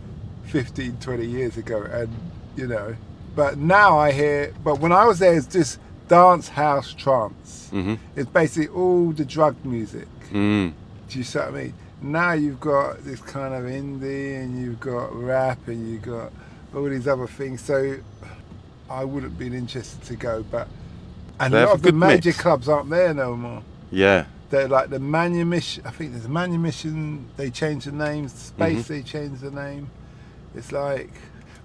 15, 0.44 0.98
20 1.00 1.26
years 1.26 1.56
ago, 1.56 1.82
and 1.90 2.08
you 2.56 2.66
know. 2.66 2.94
But 3.34 3.58
now 3.58 3.98
I 3.98 4.12
hear. 4.12 4.52
But 4.62 4.78
when 4.80 4.92
I 4.92 5.04
was 5.04 5.18
there, 5.18 5.34
it's 5.34 5.46
just 5.46 5.78
dance 6.08 6.48
house 6.48 6.92
trance. 6.94 7.70
Mhm. 7.72 7.98
It's 8.14 8.30
basically 8.30 8.68
all 8.68 9.10
the 9.10 9.24
drug 9.24 9.56
music. 9.64 10.06
Mm. 10.32 10.72
Do 11.08 11.18
you 11.18 11.24
see 11.24 11.38
what 11.38 11.48
I 11.48 11.50
mean? 11.50 11.74
Now 12.04 12.32
you've 12.32 12.60
got 12.60 13.02
this 13.04 13.20
kind 13.20 13.54
of 13.54 13.64
indie, 13.64 14.38
and 14.42 14.60
you've 14.60 14.78
got 14.78 15.14
rap, 15.14 15.66
and 15.68 15.88
you've 15.90 16.02
got 16.02 16.32
all 16.74 16.84
these 16.84 17.08
other 17.08 17.26
things. 17.26 17.62
So 17.62 17.96
I 18.90 19.04
wouldn't 19.04 19.38
been 19.38 19.54
interested 19.54 20.02
to 20.04 20.16
go, 20.16 20.44
but 20.50 20.68
and 21.40 21.52
They 21.54 21.58
a 21.58 21.60
have 21.60 21.68
lot 21.70 21.74
of 21.76 21.82
the 21.82 21.92
major 21.92 22.28
mix. 22.28 22.40
clubs 22.40 22.68
aren't 22.68 22.90
there 22.90 23.14
no 23.14 23.34
more. 23.36 23.62
Yeah. 23.90 24.26
They're 24.50 24.68
like 24.68 24.90
the 24.90 24.98
Manumission. 25.00 25.84
I 25.86 25.90
think 25.90 26.12
there's 26.12 26.28
Manumission. 26.28 27.24
They 27.38 27.50
changed 27.50 27.86
the 27.86 27.92
name. 27.92 28.28
Space. 28.28 28.84
Mhm. 28.84 28.86
They 28.86 29.02
changed 29.02 29.40
the 29.40 29.50
name. 29.50 29.88
It's 30.54 30.70
like, 30.72 31.10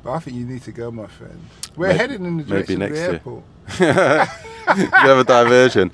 but 0.04 0.14
I 0.14 0.20
think 0.20 0.38
you 0.38 0.46
need 0.46 0.64
to 0.64 0.72
go, 0.72 0.90
my 0.90 1.08
friend. 1.08 1.40
We're 1.76 1.90
May- 1.90 1.98
heading 1.98 2.26
in 2.26 2.38
the 2.38 2.44
maybe 2.46 2.76
direction 2.78 2.82
of 2.82 2.90
the 2.90 2.96
year. 2.96 3.12
airport. 3.12 3.44
we 3.80 4.86
have 4.86 5.18
a 5.20 5.24
diversion. 5.26 5.92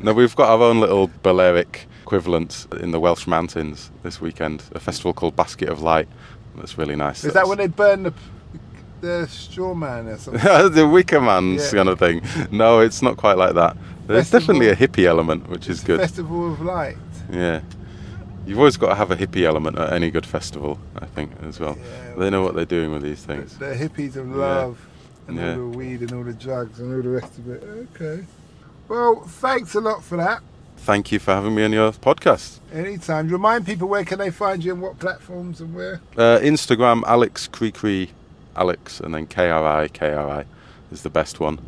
No, 0.00 0.12
we've 0.12 0.34
got 0.34 0.50
our 0.50 0.62
own 0.68 0.80
little 0.80 1.08
Balearic 1.22 1.86
equivalent 2.08 2.66
in 2.80 2.90
the 2.90 3.00
Welsh 3.00 3.26
mountains 3.26 3.90
this 4.02 4.20
weekend. 4.20 4.62
A 4.72 4.78
festival 4.80 5.14
called 5.14 5.34
Basket 5.34 5.70
of 5.70 5.80
Light. 5.80 6.06
That's 6.56 6.76
really 6.76 6.96
nice. 6.96 7.24
Is 7.24 7.32
that 7.32 7.48
when 7.48 7.58
they 7.58 7.66
burn 7.66 8.02
the 8.04 8.12
the 9.00 9.26
straw 9.26 9.74
man 9.74 10.06
or 10.08 10.16
something? 10.18 10.42
the 10.72 10.86
Wicker 10.88 11.20
Man's 11.20 11.64
Yeah. 11.72 11.78
kind 11.78 11.88
of 11.88 11.98
thing? 11.98 12.22
No, 12.50 12.80
it's 12.80 13.00
not 13.02 13.16
quite 13.16 13.36
like 13.38 13.54
that. 13.54 13.76
There's 14.06 14.28
Festival- 14.30 14.54
definitely 14.60 14.68
a 14.68 14.76
hippie 14.76 15.04
element, 15.06 15.48
which 15.48 15.68
is 15.68 15.80
good. 15.82 16.00
Festival 16.00 16.52
of 16.52 16.60
Light. 16.60 16.96
Yeah. 17.30 17.60
You've 18.46 18.58
always 18.58 18.76
got 18.76 18.90
to 18.90 18.94
have 18.94 19.10
a 19.10 19.16
hippie 19.16 19.42
element 19.44 19.78
at 19.78 19.92
any 19.92 20.10
good 20.10 20.24
festival, 20.26 20.78
I 20.96 21.06
think, 21.06 21.32
as 21.42 21.58
well. 21.60 21.76
Yeah, 21.78 22.14
they 22.18 22.30
know 22.30 22.42
what 22.42 22.54
they're 22.54 22.64
doing 22.66 22.92
with 22.92 23.02
these 23.02 23.22
things. 23.24 23.56
The 23.58 23.74
hippies 23.74 24.16
of 24.16 24.28
Yeah. 24.28 24.36
love 24.36 24.78
and 25.26 25.36
Yeah. 25.38 25.50
all 25.56 25.70
the 25.70 25.78
weed 25.78 26.00
and 26.02 26.12
all 26.12 26.24
the 26.24 26.34
drugs 26.34 26.78
and 26.80 26.94
all 26.94 27.02
the 27.02 27.08
rest 27.20 27.36
of 27.38 27.48
it. 27.50 27.62
Okay. 27.94 28.24
Well, 28.88 29.22
thanks 29.26 29.74
a 29.74 29.80
lot 29.80 30.02
for 30.04 30.16
that. 30.18 30.40
Thank 30.84 31.10
you 31.12 31.18
for 31.18 31.32
having 31.32 31.54
me 31.54 31.64
on 31.64 31.72
your 31.72 31.92
podcast. 31.92 32.58
Anytime. 32.70 33.28
Remind 33.28 33.64
people 33.64 33.88
where 33.88 34.04
can 34.04 34.18
they 34.18 34.30
find 34.30 34.62
you 34.62 34.74
and 34.74 34.82
what 34.82 34.98
platforms 34.98 35.62
and 35.62 35.74
where. 35.74 36.02
Uh, 36.14 36.38
Instagram, 36.40 37.02
Alex 37.06 37.48
Krikri, 37.50 38.10
Alex, 38.54 39.00
and 39.00 39.14
then 39.14 39.26
KRI, 39.26 39.88
KRI 39.88 40.44
is 40.92 41.02
the 41.02 41.08
best 41.08 41.40
one. 41.40 41.58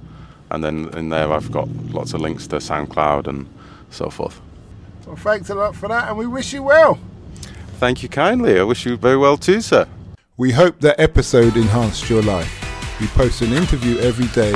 And 0.51 0.63
then 0.63 0.91
in 0.95 1.09
there, 1.09 1.33
I've 1.33 1.51
got 1.51 1.67
lots 1.93 2.13
of 2.13 2.21
links 2.21 2.47
to 2.49 2.57
SoundCloud 2.57 3.27
and 3.27 3.49
so 3.89 4.11
forth. 4.11 4.39
Well, 5.07 5.17
thanks 5.17 5.49
a 5.49 5.55
lot 5.55 5.75
for 5.75 5.89
that, 5.89 6.09
and 6.09 6.19
we 6.19 6.27
wish 6.27 6.53
you 6.53 6.63
well. 6.63 6.99
Thank 7.79 8.03
you 8.03 8.11
kindly. 8.11 8.61
I 8.61 8.65
wish 8.65 8.85
you 8.85 8.99
very 8.99 9.17
well 9.17 9.39
too, 9.39 9.63
sir. 9.63 9.89
We 10.37 10.53
hope 10.53 10.81
that 10.81 11.01
episode 11.01 11.57
enhanced 11.57 12.11
your 12.11 12.21
life. 12.21 13.01
We 13.01 13.07
post 13.07 13.41
an 13.41 13.55
interview 13.55 13.97
every 13.97 14.27
day 14.27 14.53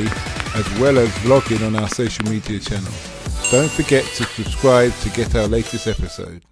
as 0.55 0.79
well 0.79 0.99
as 0.99 1.09
vlogging 1.25 1.67
on 1.67 1.77
our 1.77 1.89
social 1.89 2.27
media 2.27 2.59
channels. 2.61 3.10
Don't 3.51 3.69
forget 3.69 4.05
to 4.05 4.23
subscribe 4.25 4.93
to 5.01 5.11
get 5.11 5.35
our 5.35 5.49
latest 5.49 5.89
episode. 5.89 6.45